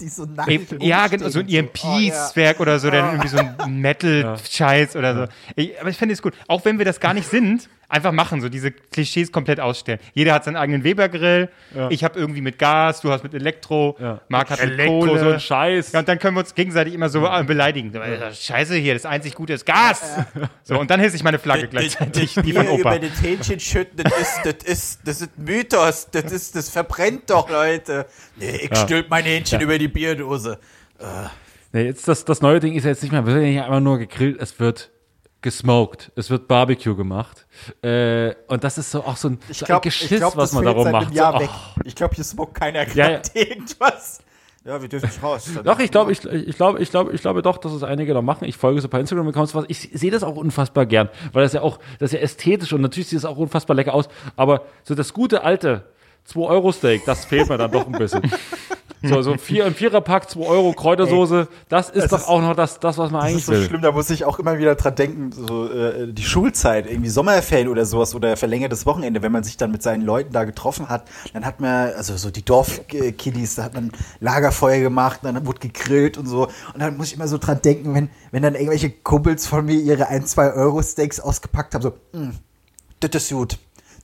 [0.00, 3.80] Die so nackt Ey, ja, genau, so ein EMP-Zwerg oder so, dann irgendwie so ein
[3.80, 5.32] Metal-Scheiß oder so.
[5.56, 6.34] Ich, aber ich finde es gut.
[6.48, 9.98] Auch wenn wir das gar nicht sind, Einfach machen, so diese Klischees komplett ausstellen.
[10.14, 11.48] Jeder hat seinen eigenen Weber-Grill.
[11.90, 14.20] Ich habe irgendwie mit Gas, du hast mit Elektro, Ja.
[14.28, 15.18] Marc hat mit Elektro, Kohle.
[15.20, 15.90] so ein Scheiß.
[15.92, 17.92] Ja, und dann können wir uns gegenseitig immer so äh, beleidigen.
[17.94, 20.02] Äh, Scheiße hier, das einzig Gute ist Gas.
[20.62, 22.96] So, und dann hisse ich meine Flagge gleichzeitig, die von Opa.
[22.96, 27.28] über das Hähnchen schütten, das ist, das ist, das ist Mythos, das ist, das verbrennt
[27.28, 28.06] doch, Leute.
[28.36, 30.58] Nee, ich stülp mein Hähnchen über die Bierdose.
[31.72, 33.62] Nee, jetzt das, das neue Ding ist ja jetzt nicht mehr, wir werden ja nicht
[33.62, 34.90] einfach nur gegrillt, es wird
[35.42, 37.46] gesmoked, es wird Barbecue gemacht.
[37.82, 40.52] Äh, und das ist so auch so ein, Ich so ein Geschiss, ich glaub, was
[40.52, 41.14] man darum macht.
[41.14, 41.48] so, oh.
[41.84, 44.20] Ich glaube, hier smoked keiner Ja, gerade irgendwas.
[44.64, 45.50] Ja, wir dürfen nicht raus.
[45.64, 48.20] Doch, ich glaube, ich, ich glaube, ich glaube, ich glaube doch, dass es einige noch
[48.20, 48.44] machen.
[48.44, 51.54] Ich folge so ein paar Instagram-Accounts, was ich sehe das auch unfassbar gern, weil das
[51.54, 54.08] ja auch, das ist ja ästhetisch und natürlich sieht es auch unfassbar lecker aus.
[54.36, 55.86] Aber so das gute alte
[56.24, 58.20] 2 Euro Steak, das fehlt mir dann doch ein bisschen.
[59.02, 62.42] So, so ein Vier, ein Viererpack, 2 Euro Kräutersoße, das ist Es doch ist- auch
[62.42, 63.64] noch das, das was man Das eigentlich ist so will.
[63.64, 67.68] schlimm, da muss ich auch immer wieder dran denken, so äh, die Schulzeit, irgendwie Sommerferien
[67.68, 71.04] oder sowas oder verlängertes Wochenende, wenn man sich dann mit seinen Leuten da getroffen hat,
[71.32, 73.90] dann hat man, also so die Dorfkiddies, da hat man
[74.20, 76.48] Lagerfeuer gemacht, dann wurde gegrillt und so.
[76.74, 79.76] Und dann muss ich immer so dran denken, wenn, wenn dann irgendwelche Kumpels von mir
[79.80, 82.30] ihre 1, 2 Euro Steaks ausgepackt haben, so, "Mm,
[83.00, 83.58] das ist gut.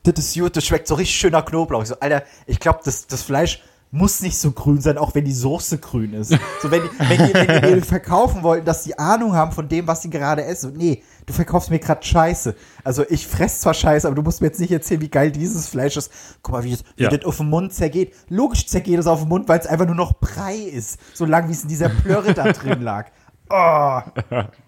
[0.04, 1.82] Das ist gut, das schmeckt so richtig schön nach Knoblauch.
[1.82, 5.24] Ich so, Alter, ich glaube, das, das Fleisch muss nicht so grün sein, auch wenn
[5.24, 6.30] die Soße grün ist.
[6.60, 9.68] So, wenn, die- wenn, die, wenn die mir verkaufen wollten, dass die Ahnung haben von
[9.68, 10.72] dem, was sie gerade essen.
[10.72, 12.54] So, nee, du verkaufst mir gerade Scheiße.
[12.84, 15.68] Also ich fress zwar Scheiße, aber du musst mir jetzt nicht erzählen, wie geil dieses
[15.68, 16.10] Fleisch ist.
[16.42, 17.10] Guck mal, wie, das- wie Ja.
[17.10, 18.12] das auf dem Mund zergeht.
[18.28, 20.98] Logisch zergeht es auf dem Mund, weil es einfach nur noch Brei ist.
[21.14, 23.06] So lang, wie es in dieser Plörre da drin lag.
[23.48, 24.00] Oh.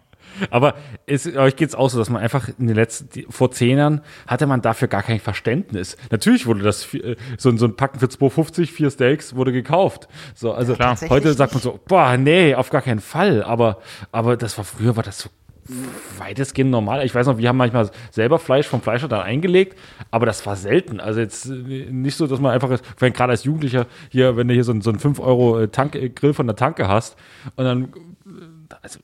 [0.51, 0.75] Aber
[1.07, 4.01] es, euch geht's auch so, dass man einfach in den letzten, die, vor zehn Jahren
[4.27, 5.97] hatte man dafür gar kein Verständnis.
[6.11, 10.09] Natürlich wurde das, äh, so, ein- so ein Packen für 2,50, vier Steaks wurde gekauft.
[10.35, 13.43] So, also tatsächlich heute sagt man so, boah, nee, auf gar keinen Fall.
[13.43, 13.79] Aber,
[14.13, 15.29] aber das war früher, war das so
[16.19, 17.05] weitestgehend normal.
[17.05, 19.79] Ich weiß noch, wir haben manchmal selber Fleisch vom Fleischer dann eingelegt,
[20.11, 20.99] aber das war selten.
[21.01, 21.53] Also jetzt äh,
[21.91, 24.81] nicht so, dass man einfach, wenn gerade als Jugendlicher hier, wenn du hier so einen,
[24.81, 27.17] so einen 5 Euro äh, Tank, Grill von der Tanke hast
[27.57, 27.89] und dann
[28.83, 28.99] also,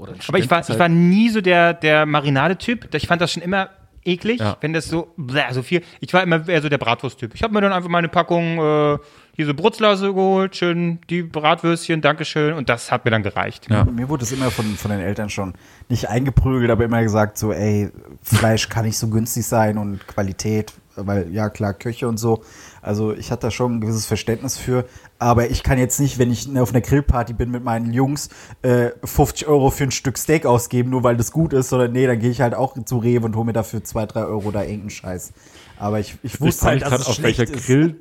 [0.00, 2.94] oder ein Aber ich war, ich war nie so der, der Marinade-Typ.
[2.94, 3.70] Ich fand das schon immer
[4.04, 4.56] eklig, Ja.
[4.60, 5.82] wenn das so, bläh, so viel.
[6.00, 7.34] Ich war immer eher so der Bratwurst-Typ.
[7.34, 8.98] Ich habe mir dann einfach meine Packung äh,
[9.36, 12.54] hier so Brutzlase geholt, schön die Bratwürstchen, Dankeschön.
[12.54, 13.66] Und das hat mir dann gereicht.
[13.70, 13.84] Ja.
[13.84, 15.52] Mir wurde es immer von, von den Eltern schon
[15.88, 17.90] nicht eingeprügelt, aber immer gesagt, so, ey,
[18.22, 22.42] Fleisch kann nicht so günstig sein und Qualität, weil, ja, klar, Köche und so.
[22.82, 24.84] Also, ich hatte da schon ein gewisses Verständnis für,
[25.18, 28.30] aber ich kann jetzt nicht, wenn ich auf einer Grillparty bin mit meinen Jungs,
[28.62, 32.06] äh, 50 Euro für ein Stück Steak ausgeben, nur weil das gut ist, sondern nee,
[32.06, 34.62] dann gehe ich halt auch zu Rewe und hole mir dafür 2, 3 Euro da
[34.62, 35.32] irgendeinen Scheiß.
[35.78, 37.46] Aber ich, ich Ich wusste frage halt, dass es auf welcher.
[37.46, 37.96] Grill.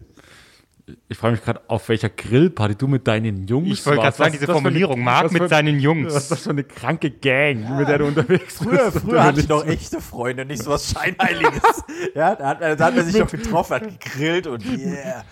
[1.07, 4.33] Ich frage mich gerade, auf welcher Grillparty du mit deinen Jungs Ich wollte gerade sagen,
[4.33, 6.13] Was diese Formulierung, Marc mit für- seinen Jungs.
[6.13, 9.05] Was ist das für eine kranke Gang, mit der du unterwegs Früher, bist?
[9.05, 11.83] früher hatte ich noch echte Freunde, nicht so was Scheinheiliges.
[12.15, 15.23] ja, da hat, da hat man sich noch getroffen, hat gegrillt und yeah.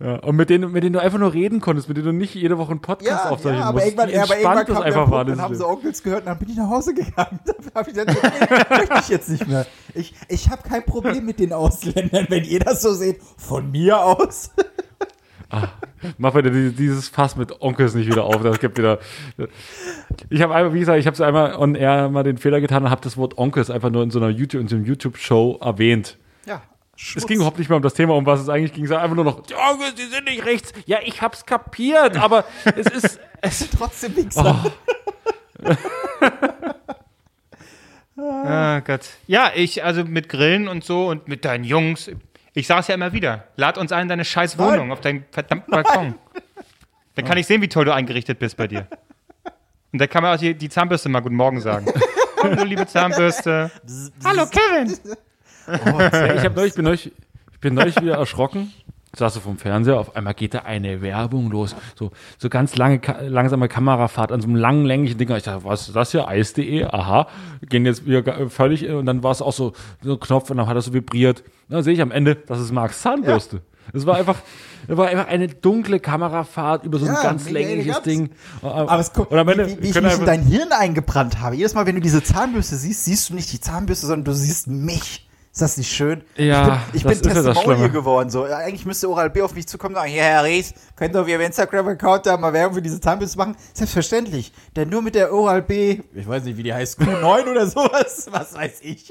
[0.00, 2.32] Ja, und mit denen, mit denen du einfach nur reden konntest, mit denen du nicht
[2.36, 3.86] jede Woche einen Podcast Ja, aufzeichnen ja aber musst.
[3.86, 5.24] irgendwann, ja, aber irgendwann das kam der einfach Punkt, war.
[5.24, 7.40] dann haben sie Onkels gehört und dann bin ich nach Hause gegangen.
[7.44, 8.16] Dann hab ich gesagt,
[8.70, 9.66] nee, möchte ich jetzt nicht mehr.
[9.94, 13.20] Ich, ich habe kein Problem mit den Ausländern, wenn ihr das so seht.
[13.38, 14.52] Von mir aus.
[16.18, 18.42] Mach bitte die- dieses Fass mit Onkels nicht wieder auf.
[18.42, 18.98] Das gibt wieder.
[20.30, 22.90] Ich habe einmal, wie gesagt, ich habe einmal on air mal den Fehler getan und
[22.90, 26.18] habe das Wort Onkels einfach nur in so einer YouTube, in so einem YouTube-Show erwähnt.
[26.46, 26.62] Ja,
[26.96, 28.84] Es ging überhaupt nicht mehr um das Thema, um was es eigentlich ging.
[28.84, 30.72] Es war einfach nur noch, die Onkels, die sind nicht rechts.
[30.86, 32.44] Ja, ich hab's kapiert, aber
[32.76, 33.20] es ist.
[33.40, 34.64] Es, trotzdem Wichser.
[38.20, 39.02] Ah Gott.
[39.28, 42.10] Ja, ich, also mit Grillen und so und mit deinen Jungs.
[42.58, 43.44] Ich sag's ja immer wieder.
[43.54, 46.14] Lad uns ein in deine scheiß Wohnung auf deinen verdammten Balkon.
[47.14, 48.88] Dann kann ich sehen, wie toll du eingerichtet bist bei dir.
[49.92, 51.86] Und da kann man auch die, die Zahnbürste mal Guten Morgen sagen.
[52.42, 53.70] Hallo, liebe Zahnbürste.
[54.24, 54.92] Hallo, Kevin.
[56.36, 57.12] ich, hab neulich, bin neulich,
[57.52, 58.72] ich bin neulich wieder erschrocken.
[59.16, 61.74] Saß so vom Fernseher, auf einmal geht da eine Werbung los.
[61.94, 65.34] So, so ganz lange, langsame Kamerafahrt an so einem langen, länglichen Ding.
[65.34, 66.28] Ich dachte, was ist das hier?
[66.28, 66.84] Eis.de?
[66.84, 67.26] Aha.
[67.68, 70.66] Gehen jetzt wieder völlig, und dann war es auch so, so ein Knopf und dann
[70.66, 71.42] hat er so vibriert.
[71.68, 73.62] Dann sehe ich am Ende, das ist Marks Zahnbürste.
[73.94, 74.36] Es war einfach,
[74.86, 78.02] es war einfach eine dunkle Kamerafahrt über so ein Ja, ganz längliches.
[78.02, 78.30] Ding.
[78.60, 81.56] Aber es kommt, und am Ende wie, wie ich mich in dein Hirn eingebrannt habe.
[81.56, 84.66] Jedes Mal, wenn du diese Zahnbürste siehst, siehst du nicht die Zahnbürste, sondern du siehst
[84.66, 85.27] mich.
[85.58, 86.22] Ist das nicht schön?
[86.36, 88.30] Ja, ich bin, ich das bin Testimonial geworden.
[88.30, 88.44] So.
[88.44, 91.26] Eigentlich müsste Oral B auf mich zukommen und sagen, ja, Herr Rees, könnt ihr auf
[91.26, 93.56] Ihrem Instagram-Account da mal Werbung für diese Zahnbürste machen?
[93.74, 94.52] Selbstverständlich.
[94.76, 98.28] Denn nur mit der Oral B, ich weiß nicht, wie die heißt, Q9 oder sowas,
[98.30, 99.10] was weiß ich.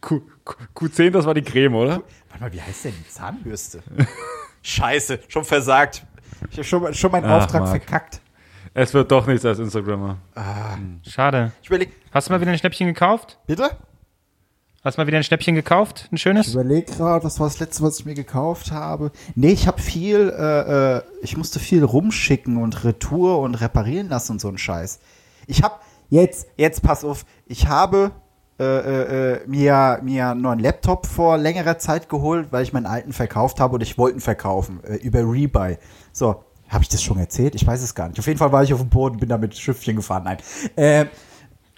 [0.00, 2.02] Q, Q, Q10, das war die Creme, oder?
[2.30, 3.80] Warte mal, wie heißt denn die Zahnbürste?
[4.62, 6.02] Scheiße, schon versagt.
[6.50, 7.70] Ich habe schon, schon meinen Ach, Auftrag Marc.
[7.70, 8.20] verkackt.
[8.74, 10.18] Es wird doch nichts als Instagrammer.
[11.08, 11.52] Schade.
[11.62, 13.38] Ich überleg, Hast du mal wieder ein Schnäppchen gekauft?
[13.46, 13.76] bitte?
[14.84, 16.08] Hast mal wieder ein Schnäppchen gekauft?
[16.12, 16.54] Ein Ich schönes?
[16.54, 19.10] überlege gerade, was war das letzte, was ich mir gekauft habe.
[19.34, 24.32] Nee, ich habe viel, äh, äh, ich musste viel rumschicken und Retour und reparieren lassen
[24.32, 25.00] und so ein Scheiß.
[25.48, 25.74] Ich habe,
[26.10, 28.12] jetzt, jetzt pass auf, ich habe
[28.60, 32.86] äh, äh, äh, mir, mir einen neuen Laptop vor längerer Zeit geholt, weil ich meinen
[32.86, 35.76] alten verkauft habe und ich wollte ihn verkaufen, äh, über Rebuy.
[36.12, 37.56] So, habe ich das schon erzählt?
[37.56, 38.18] Ich weiß es gar nicht.
[38.20, 40.22] Auf jeden Fall war ich auf dem Boden, bin da mit Schiffchen gefahren.
[40.24, 40.38] Nein.
[40.76, 41.08] Ähm,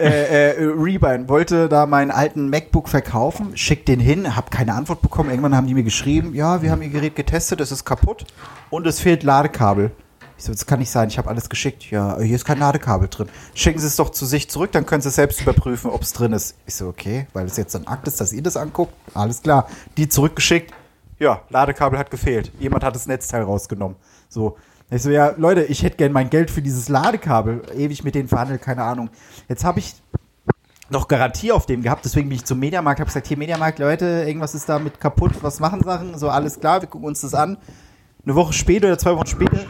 [0.01, 5.03] äh, äh, Rebind wollte da meinen alten MacBook verkaufen, schickt den hin, hab keine Antwort
[5.03, 5.30] bekommen.
[5.30, 8.24] Irgendwann haben die mir geschrieben, ja, wir haben ihr Gerät getestet, es ist kaputt
[8.70, 9.90] und es fehlt Ladekabel.
[10.38, 11.90] Ich so, das kann nicht sein, ich habe alles geschickt.
[11.90, 13.28] Ja, hier ist kein Ladekabel drin.
[13.55, 16.32] Schicken Sie es doch zu sich zurück, dann können Sie selbst überprüfen, ob es drin
[16.32, 16.57] ist.
[16.66, 18.94] Ich so, okay, weil es jetzt ein Akt ist, dass ihr das anguckt.
[19.12, 19.68] Alles klar.
[19.98, 20.72] Die zurückgeschickt.
[21.18, 22.51] Ja, Ladekabel hat gefehlt.
[22.59, 23.96] Jemand hat das Netzteil rausgenommen.
[24.30, 24.57] So.
[24.93, 27.62] Ich so, ja, Leute, ich hätte gern mein Geld für dieses Ladekabel.
[27.76, 29.09] Ewig mit denen verhandelt, keine Ahnung.
[29.49, 29.95] Jetzt habe ich
[30.91, 34.24] noch Garantie auf dem gehabt, deswegen bin ich zum Mediamarkt, habe gesagt, hier Mediamarkt, Leute,
[34.26, 36.18] irgendwas ist damit kaputt, was machen Sachen?
[36.18, 37.57] So, alles klar, wir gucken uns das an.
[38.24, 39.61] Eine Woche später oder zwei Wochen später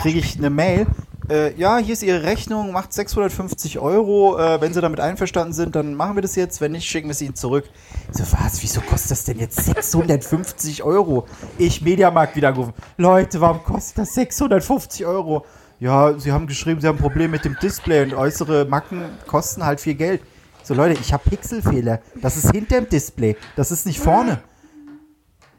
[0.00, 0.86] kriege ich eine Mail.
[1.28, 4.38] Äh, ja, hier ist Ihre Rechnung, macht 650 Euro.
[4.38, 6.60] Äh, wenn Sie damit einverstanden sind, dann machen wir das jetzt.
[6.60, 7.64] Wenn nicht, schicken wir es Ihnen zurück.
[8.10, 8.62] Ich so, was?
[8.62, 11.26] Wieso kostet das denn jetzt 650 Euro?
[11.58, 12.74] Ich Mediamarkt wieder angerufen.
[12.96, 15.46] Leute, warum kostet das 650 Euro?
[15.78, 19.64] Ja, Sie haben geschrieben, Sie haben ein Problem mit dem Display und äußere Macken kosten
[19.64, 20.22] halt viel Geld.
[20.64, 22.00] So, Leute, ich habe Pixelfehler.
[22.20, 23.36] Das ist hinter dem Display.
[23.56, 24.40] Das ist nicht vorne.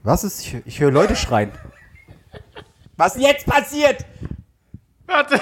[0.03, 0.41] Was ist?
[0.41, 1.51] Ich, ich höre Leute schreien.
[2.97, 4.05] Was jetzt passiert?
[5.13, 5.39] Warte,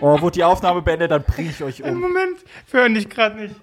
[0.00, 2.00] Oh, wurde die Aufnahme beendet, dann bringe ich euch um.
[2.00, 2.38] Moment.
[2.70, 3.54] Wir hören dich gerade nicht.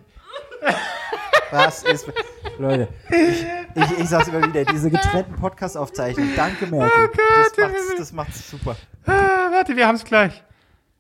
[1.51, 2.11] Was ist.
[2.57, 3.45] Leute, ich,
[3.75, 6.35] ich, ich sag's immer wieder, diese getrennten Podcast-Aufzeichnungen.
[6.35, 7.09] Danke, Merkel.
[7.15, 8.75] das, macht's, das macht's super.
[9.05, 10.41] Ah, warte, wir haben es gleich.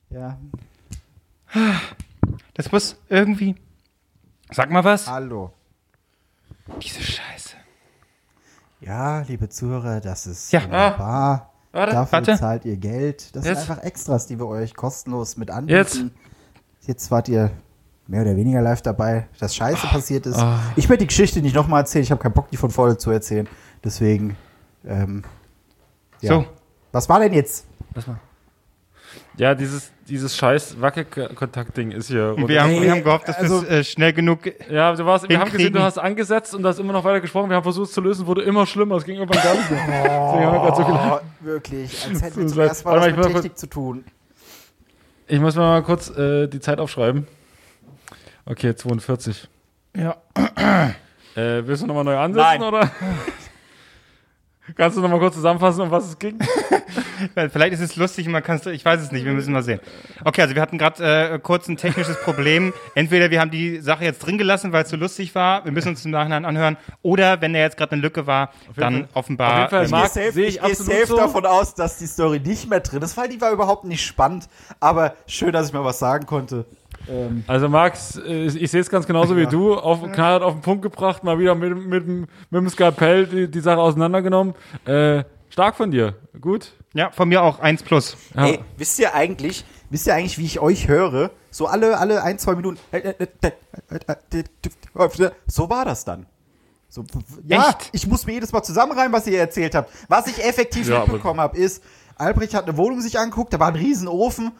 [0.09, 0.37] Ja.
[2.53, 3.55] Das muss irgendwie.
[4.51, 5.07] Sag mal was.
[5.07, 5.51] Hallo.
[6.81, 7.55] Diese Scheiße.
[8.81, 10.63] Ja, liebe Zuhörer, das ist Ja.
[10.63, 11.52] wunderbar.
[11.73, 12.37] Warte, Dafür warte.
[12.37, 13.35] zahlt ihr Geld.
[13.35, 13.61] Das Jetzt.
[13.61, 15.75] sind einfach Extras, die wir euch kostenlos mit anbieten.
[15.77, 16.05] Jetzt.
[16.81, 17.51] Jetzt wart ihr
[18.07, 20.37] mehr oder weniger live dabei, dass Scheiße passiert ist.
[20.37, 20.59] ah.
[20.75, 22.03] Ich werde die Geschichte nicht nochmal erzählen.
[22.03, 23.47] Ich habe keinen Bock, die von vorne zu erzählen.
[23.83, 24.37] Deswegen,
[24.85, 25.23] ähm,
[26.21, 26.33] ja.
[26.35, 26.45] So.
[26.91, 27.65] Was war denn jetzt?
[29.37, 32.35] Ja, dieses, dieses scheiß Wackelkontakt-Ding ist hier.
[32.37, 34.39] Und wir haben, wir haben gehofft, dass also- wir es äh, schnell genug.
[34.69, 37.21] ja, du warst, wir haben gesehen, du hast angesetzt und du hast immer noch weiter
[37.21, 37.49] gesprochen.
[37.49, 38.97] Wir haben versucht es zu lösen, wurde immer schlimmer.
[38.97, 39.87] Es ging irgendwann gar nicht mehr.
[39.87, 40.83] Gerade so.
[40.83, 44.03] Oh, wirklich, als hätten wir zum ersten Mal was mit Technik zu tun.
[45.27, 47.27] Ich muss mir mal kurz äh, die Zeit aufschreiben.
[48.45, 49.47] Okay, 42.
[49.95, 50.17] Ja.
[51.35, 52.61] Äh, willst du nochmal neu ansetzen Nein.
[52.61, 52.91] oder?
[54.77, 56.39] Kannst du nochmal kurz zusammenfassen, um was es ging?
[57.51, 59.79] Vielleicht ist es lustig, man kann es, ich weiß es nicht, wir müssen mal sehen.
[60.23, 62.73] Okay, also wir hatten gerade äh, kurz ein technisches Problem.
[62.95, 65.89] Entweder wir haben die Sache jetzt drin gelassen, weil es so lustig war, wir müssen
[65.89, 69.65] uns im Nachhinein anhören, oder wenn da jetzt gerade eine Lücke war, dann Fall- offenbar.
[69.65, 71.17] auf jeden Fall ich gehe safe, sehe ich ich safe so.
[71.17, 74.47] davon aus, dass die Story nicht mehr drin ist, weil die war überhaupt nicht spannend.
[74.79, 76.65] Aber schön, dass ich mal was sagen konnte.
[77.09, 80.61] Ähm, Also Max, äh, ich sehe es ganz genauso wie du, auf, knallhart auf den
[80.61, 84.53] Punkt gebracht, mal wieder mit, mit, dem- mit dem Skalpell die, die Sache auseinandergenommen.
[84.85, 86.71] Äh, stark von dir, gut.
[86.93, 88.15] ja, von mir auch 1 plus.
[88.35, 88.47] Ja.
[88.47, 91.31] Ey, wisst ihr eigentlich, wisst ihr eigentlich, wie ich euch höre?
[91.51, 92.79] So alle, alle ein, zwei Minuten.
[95.47, 96.25] So war das dann.
[96.89, 97.03] So,
[97.47, 97.89] ja, Echt?
[97.91, 99.91] ich muss mir jedes Mal zusammenreimen, was ihr erzählt habt.
[100.09, 101.83] Was ich effektiv Ja, mitbekommen habe, ist,
[102.15, 104.51] Albrecht hat eine Wohnung sich angeguckt, da war ein Riesenofen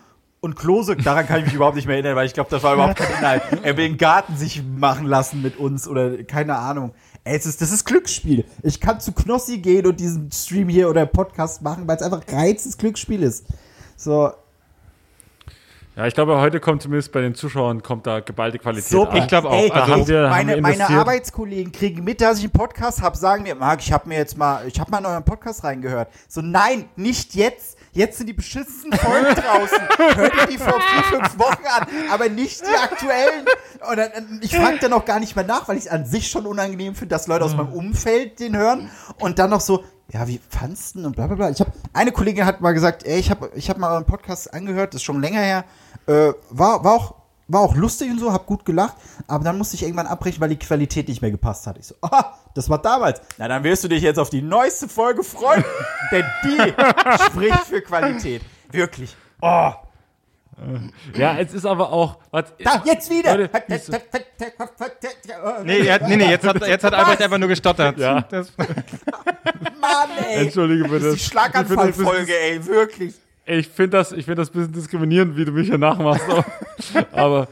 [0.44, 2.74] und Klose, daran kann ich mich überhaupt nicht mehr erinnern, weil ich glaube, das war
[2.74, 3.42] überhaupt kein Inhalt.
[3.64, 6.94] Er will den Garten sich machen lassen mit uns oder keine Ahnung.
[7.24, 8.44] Ey, es ist, das ist Glücksspiel.
[8.62, 12.22] Ich kann zu Knossi gehen und diesen Stream hier oder Podcast machen, weil es einfach
[12.30, 13.46] reizes Glücksspiel ist.
[13.96, 14.32] So,
[15.96, 19.16] Ja, ich glaube, heute kommt zumindest bei den Zuschauern kommt da geballte Qualität So, an.
[19.16, 19.54] ich glaube auch.
[19.54, 20.90] Ey, Also- haben wir- haben meine, wir meine.
[20.90, 24.38] Arbeitskollegen kriegen mit, dass ich einen Podcast habe, sagen mir, Marc, ich habe mir jetzt
[24.38, 26.10] mal, ich habe mal in euren Podcast reingehört.
[26.28, 27.78] So, nein, nicht jetzt.
[27.94, 29.80] Jetzt sind die beschissensten Folgen draußen.
[30.16, 33.46] Hört ihr die vor vier, fünf Wochen an, aber nicht die aktuellen.
[33.88, 36.30] Und dann, ich frage dann auch gar nicht mehr nach, weil ich es an sich
[36.30, 38.90] schon unangenehm finde, dass Leute aus meinem Umfeld den hören
[39.20, 41.50] und dann noch so, ja, wie fandst und bla bla bla.
[41.52, 44.54] Ich habe eine Kollegin hat mal gesagt, ey, ich habe ich hab mal euren Podcast
[44.54, 45.66] angehört, das ist schon länger her.
[46.08, 47.16] Äh, war, war auch
[47.48, 48.96] war auch lustig und so, hab gut gelacht,
[49.28, 51.78] aber dann musste ich irgendwann abbrechen, weil die Qualität nicht mehr gepasst hat.
[51.78, 53.22] Ich so, ah, das war damals.
[53.38, 55.64] Na, dann wirst du dich jetzt auf die neueste Folge freuen,
[56.12, 56.74] denn die
[57.26, 58.42] spricht für Qualität.
[58.72, 59.16] Wirklich.
[59.42, 59.72] Oh,
[61.16, 62.18] Ja, es ist aber auch.
[62.32, 63.38] Was, da, jetzt wieder.
[63.38, 63.50] Leute,
[65.64, 67.98] Nee, hat, nee, nee, jetzt hat, jetzt hat Albrecht einfach nur gestottert.
[67.98, 68.22] Ja.
[68.22, 70.46] Das, Mann, ey.
[70.46, 71.06] Entschuldige bitte.
[71.06, 73.16] Das ist die Schlaganfallfolge, ey, wirklich.
[73.46, 76.24] Ich finde das, ich finde das ein bisschen diskriminierend, wie du mich hier nachmachst.
[77.12, 77.50] aber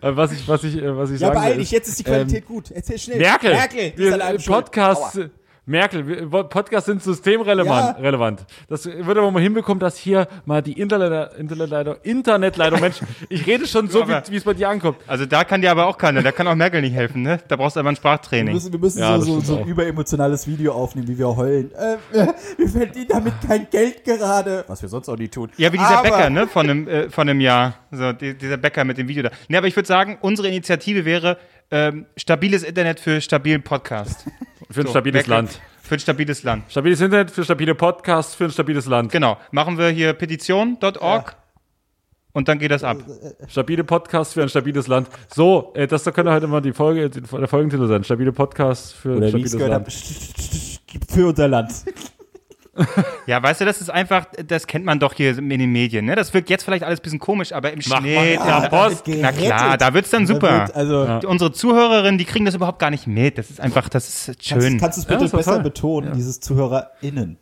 [0.00, 1.98] äh, was ich, was ich, äh, was ich Ja, sagen beeil will, dich, jetzt ist
[1.98, 2.70] die Qualität gut.
[2.70, 3.18] Erzähl schnell.
[3.18, 4.46] Merkel, Merkel, schuld.
[4.46, 5.28] Podcasts, Aua.
[5.66, 7.96] Merkel, wir- Podcasts sind systemrelevant.
[7.96, 8.02] Ja.
[8.02, 8.44] Relevant.
[8.68, 12.96] Das wird aber mal hinbekommen, dass hier mal die Internet, Internetleitung, Internetleitung, Mensch,
[13.30, 14.98] ich rede schon so, wie aber- wie es bei dir ankommt.
[15.06, 17.38] Also da kann dir aber auch keiner, da kann auch Merkel nicht helfen, ne?
[17.48, 18.52] Da brauchst du aber ein Wir Sprachtraining.
[18.54, 21.70] müssen, wir müssen Ja, so, so, so ein überemotionales Video aufnehmen, wie wir heulen.
[21.74, 21.96] Äh,
[22.58, 24.64] wir verdienen damit kein Geld gerade.
[24.66, 25.50] Was wir sonst auch nie tun.
[25.56, 27.74] Ja, wie dieser Aber- Bäcker, ne, von einem, äh, von einem Jahr.
[27.90, 29.30] So, die, dieser Bäcker mit dem Video da.
[29.48, 31.38] Ne, aber ich würde sagen, unsere Initiative wäre
[31.70, 34.26] ähm, stabiles Internet für stabilen Podcast.
[34.70, 35.60] Für ein So, stabiles Land.
[35.82, 36.70] Für ein stabiles Land.
[36.70, 39.12] Stabiles Internet für stabile Podcasts für ein stabiles Land.
[39.12, 39.38] Genau.
[39.50, 41.36] Machen wir hier petition.org
[42.32, 42.98] und dann geht das ab.
[43.48, 45.08] Stabile Podcasts für ein stabiles Land.
[45.32, 48.02] So, äh, das da könnte halt immer die Folge, die, der Folgentitel sein.
[48.04, 49.92] Stabile Podcasts für Oder ein stabiles Land.
[51.10, 51.72] für unser Land.
[53.26, 56.14] Ja, weißt du, das ist einfach, das kennt man doch hier in den Medien, ne?
[56.14, 58.14] Das wirkt jetzt vielleicht alles ein bisschen komisch, aber im Mach Schnitt.
[58.14, 58.24] ja,
[58.62, 59.04] ja, Post.
[59.08, 60.60] na klar, da wird's dann super.
[60.66, 61.20] wird- Also, Ja.
[61.26, 63.38] Unsere Zuhörerinnen, die kriegen das überhaupt gar nicht mit.
[63.38, 64.60] Das ist einfach, das ist schön.
[64.60, 65.62] Kannst, kannst du es bitte besser toll.
[65.62, 66.14] betonen, Ja.
[66.14, 67.38] dieses ZuhörerInnen?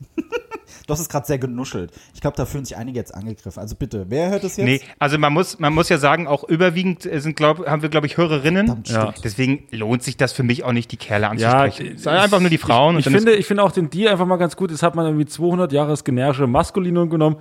[0.87, 1.93] Du hast es gerade sehr genuschelt.
[2.15, 3.61] Ich glaube, da fühlen sich einige jetzt angegriffen.
[3.61, 4.67] Also bitte, wer hört es jetzt?
[4.67, 7.89] Nee, also man muss, man muss ja sagen, auch überwiegend äh, sind, glaub, haben wir,
[7.89, 8.83] glaube ich, Hörerinnen.
[8.87, 9.15] Ja.
[9.23, 11.97] Deswegen lohnt sich das für mich auch nicht, die Kerle Ja, anzusprechen.
[11.97, 12.99] es sind einfach nur die Frauen.
[12.99, 14.71] Ich, und ich finde, ich finde auch den Deal einfach mal ganz gut.
[14.71, 17.37] Es hat man irgendwie 200 Jahre das generische Maskulinum genommen.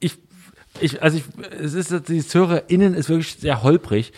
[0.00, 0.18] Ich,
[0.80, 1.24] ich, also ich,
[1.60, 4.12] es ist, dieses ZuhörerInnen ist wirklich sehr holprig.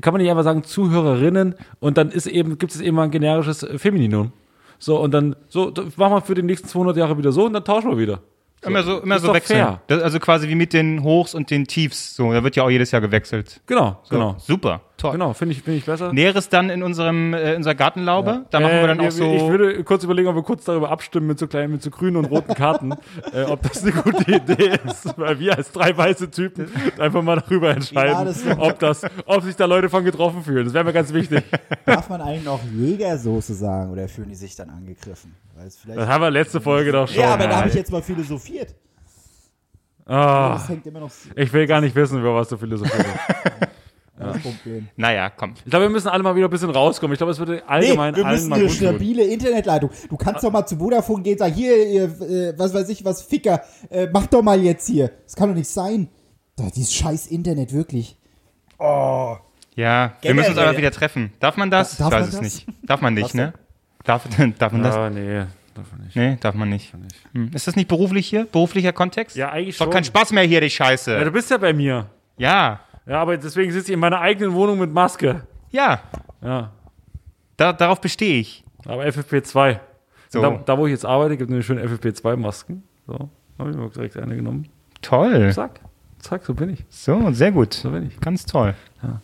[0.00, 3.10] Kann man nicht einfach sagen Zuhörerinnen und dann ist eben, gibt es eben mal ein
[3.10, 4.32] generisches Femininum.
[4.84, 7.64] So, und dann, so, machen wir für die nächsten 200 Jahre wieder so und dann
[7.64, 8.20] tauschen wir wieder.
[8.60, 9.78] ist immer so, immer ist so wechseln.
[9.86, 12.14] Das, also quasi wie mit den Hochs und den Tiefs.
[12.14, 13.62] So, da wird ja auch jedes Jahr gewechselt.
[13.66, 14.36] Genau, So, genau.
[14.38, 15.12] Super, toll.
[15.12, 16.12] Genau, finde ich, finde ich besser.
[16.12, 18.46] Näheres dann in unserem, äh, in unserer Gartenlaube.
[18.50, 19.24] Da machen wir dann Äh, auch so.
[19.34, 22.16] Ich würde kurz überlegen, ob wir kurz darüber abstimmen mit so kleinen, mit so grünen
[22.16, 22.92] und roten Karten,
[23.32, 25.16] äh, ob das eine gute Idee ist.
[25.18, 26.68] Weil wir als drei weiße Typen
[26.98, 30.64] einfach mal darüber entscheiden, das ist- ob, das, ob sich da Leute von getroffen fühlen.
[30.64, 31.42] Das wäre mir ganz wichtig.
[31.86, 35.34] Darf man eigentlich noch Jägersoße sagen oder fühlen die sich dann angegriffen?
[35.56, 37.20] Das haben wir letzte Folge doch schon.
[37.20, 38.74] ja, aber da habe ich jetzt mal philosophiert.
[40.06, 43.06] Das hängt immer noch ich will gar nicht wissen, über was du philosophierst.
[44.16, 44.88] das Problem.
[44.96, 45.54] naja, komm.
[45.56, 47.14] Ich glaube, wir müssen alle mal wieder ein bisschen rauskommen.
[47.14, 49.90] Ich glaube, es würde Nee, allgemein wir allen müssen eine stabile Internetleitung.
[50.08, 53.04] Du kannst doch mal zu Vodafone gehen und sagen, hier, ihr, äh, was weiß ich,
[53.04, 55.10] was Ficker, äh, mach doch mal jetzt hier.
[55.24, 56.08] Das kann doch nicht sein.
[56.56, 58.16] Da, dieses scheiß Internet, wirklich.
[58.78, 59.40] Ja,
[59.76, 60.34] wir Generell.
[60.34, 61.32] müssen uns aber wieder treffen.
[61.40, 61.96] Darf man das?
[61.96, 62.40] Darf ich weiß man es das?
[62.66, 62.66] nicht.
[62.88, 63.52] Darf man nicht, ne?
[64.04, 64.26] Darf,
[64.58, 64.94] darf man das?
[64.94, 65.44] Ah, nee,
[65.74, 66.14] davon nicht.
[66.16, 66.94] Nee, darf man nicht.
[66.94, 67.16] nicht.
[67.32, 67.50] Hm.
[67.54, 68.44] Ist das nicht beruflich hier?
[68.44, 69.36] Beruflicher Kontext?
[69.36, 69.92] Ja, eigentlich doch schon.
[69.94, 71.24] kein Spaß mehr hier, die Ja, Scheiße.
[71.24, 72.06] du bist ja bei mir.
[72.36, 75.42] Ja, Ja, aber deswegen sitze ich in meiner eigenen Wohnung mit Maske.
[75.70, 76.00] ja,
[76.42, 76.70] Ja,
[77.56, 78.64] da, darauf bestehe ich.
[78.86, 79.78] aber FFP2.
[80.28, 80.42] So.
[80.42, 82.82] Da, da, wo ich jetzt arbeite, gibt es nämlich schön FFP2-Masken.
[83.06, 83.28] So,
[83.58, 84.68] habe ich mir direkt eine genommen.
[85.02, 85.52] Toll.
[85.52, 85.80] Zack,
[86.18, 86.84] zack, so bin ich.
[86.88, 87.74] So, sehr gut.
[87.74, 88.18] So bin ich.
[88.20, 88.74] Ganz toll.
[89.02, 89.20] Ja.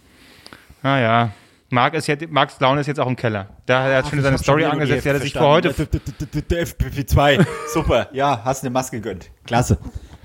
[0.83, 1.31] Ah ja.
[1.71, 3.49] Marc ist jetzt, Marks Laune ist jetzt auch im Keller.
[3.67, 5.73] Da hat er schon seine Story angesetzt, die hat sich für heute.
[5.73, 7.47] Der FPP2.
[7.73, 8.09] Super.
[8.13, 9.31] Ja, hast eine Maske gönnt.
[9.45, 9.79] Klasse.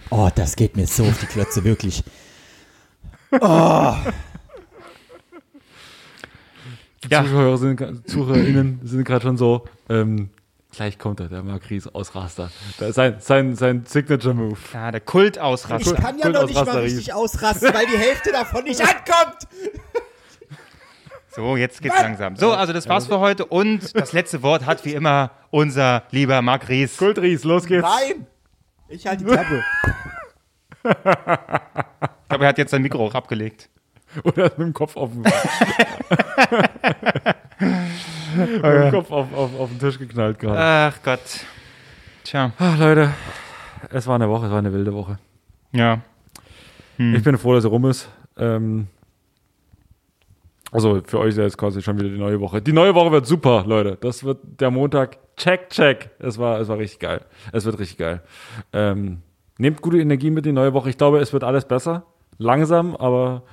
[0.10, 2.03] Oh, das geht mir so auf die Klötze, wirklich.
[3.32, 3.38] Die
[7.09, 7.23] Ja.
[7.23, 10.30] Zuhörer sind, ZuhörerInnen sind gerade schon so, ähm,
[10.71, 12.49] gleich kommt er, der Marc Ries Ausraster.
[12.80, 14.57] Sein, sein, sein Signature-Move.
[14.73, 15.93] Ja, der Kultausraster.
[15.93, 19.47] Ich kann ja Kult noch nicht mal richtig ausrasten, weil die Hälfte davon nicht ankommt.
[21.36, 22.38] So, jetzt geht's langsam.
[22.38, 26.41] So, also das war's für heute und das letzte Wort hat wie immer unser lieber
[26.41, 26.95] Marc Ries.
[26.97, 27.84] Kult Ries, los geht's.
[27.84, 28.26] Nein.
[28.88, 29.63] Ich halte die Klappe.
[30.86, 33.70] Ich glaube, er hat jetzt sein Mikro auch abgelegt.
[34.24, 35.22] Oder mit dem Kopf auf den,
[38.36, 40.60] mit dem Kopf auf, auf, auf den Tisch geknallt gerade.
[40.60, 41.20] Ach Gott.
[42.24, 43.12] Tja, Ach, Leute,
[43.92, 45.20] es war eine Woche, es war eine wilde Woche.
[45.72, 46.02] ja.
[46.98, 48.08] Ich bin froh, dass sie rum ist.
[48.38, 48.88] Ähm,
[50.72, 52.62] also für euch ist jetzt quasi schon wieder die neue Woche.
[52.62, 53.98] Die neue Woche wird super, Leute.
[54.00, 55.18] Das wird der Montag.
[55.36, 56.12] Check, check.
[56.20, 57.26] Es war, es war richtig geil.
[57.52, 58.22] Es wird richtig geil.
[58.72, 59.24] Ähm,
[59.58, 60.89] nehmt gute Energie mit in die neue Woche.
[60.89, 62.03] Ich glaube, es wird alles besser.
[62.38, 63.43] Langsam, aber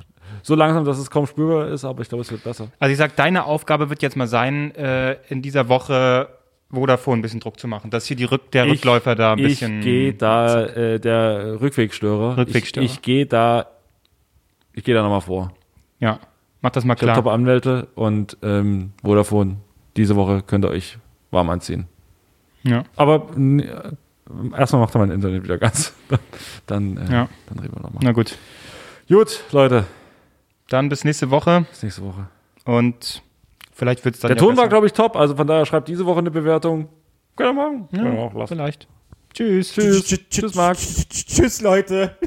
[0.43, 2.69] so langsam, dass es kaum spürbar ist, aber ich glaube, es wird besser.
[2.79, 6.29] Also ich sag, deine Aufgabe wird jetzt mal sein, äh, in dieser Woche
[6.71, 9.79] Vodafone ein bisschen Druck zu machen, dass hier die Rück der Rückläufer da ein bisschen.
[9.79, 12.39] Ich gehe da, äh, der Rückwegstörer.
[12.39, 12.85] Rückwegstörer.
[12.85, 13.67] Ich, ich gehe da,
[14.73, 15.53] ich gehe da nochmal vor.
[16.01, 16.19] Ja,
[16.63, 17.17] mach das mal Ich habe klar.
[17.17, 19.59] Top-Anwälte und ähm, Vodafone.
[19.97, 20.99] Diese Woche könnt ihr euch
[21.31, 21.87] warm anziehen.
[22.63, 22.85] Ja.
[22.97, 23.29] Aber
[24.57, 25.93] erstmal macht er mein Internet wieder ganz.
[26.67, 27.29] Dann, äh, Ja.
[27.49, 28.01] dann reden wir nochmal.
[28.03, 28.37] Na gut.
[29.09, 29.85] Gut, Leute,
[30.69, 32.29] Dann bis nächste Woche bis nächste Woche.
[32.65, 33.23] und
[33.73, 34.69] vielleicht wird's dann Der ja Ton war, besser.
[34.69, 35.17] glaube ich, top.
[35.17, 36.89] Also von daher schreibt diese Woche eine Bewertung.
[37.37, 37.89] Könnt ihr machen.
[37.91, 38.55] Könnt ihr auch lassen.
[38.57, 38.87] Vielleicht.
[39.35, 39.73] Tschüss.
[39.73, 40.05] Tschüss.
[40.31, 40.77] Tschüss, Marc.
[40.79, 42.17] Tschüss, Leute.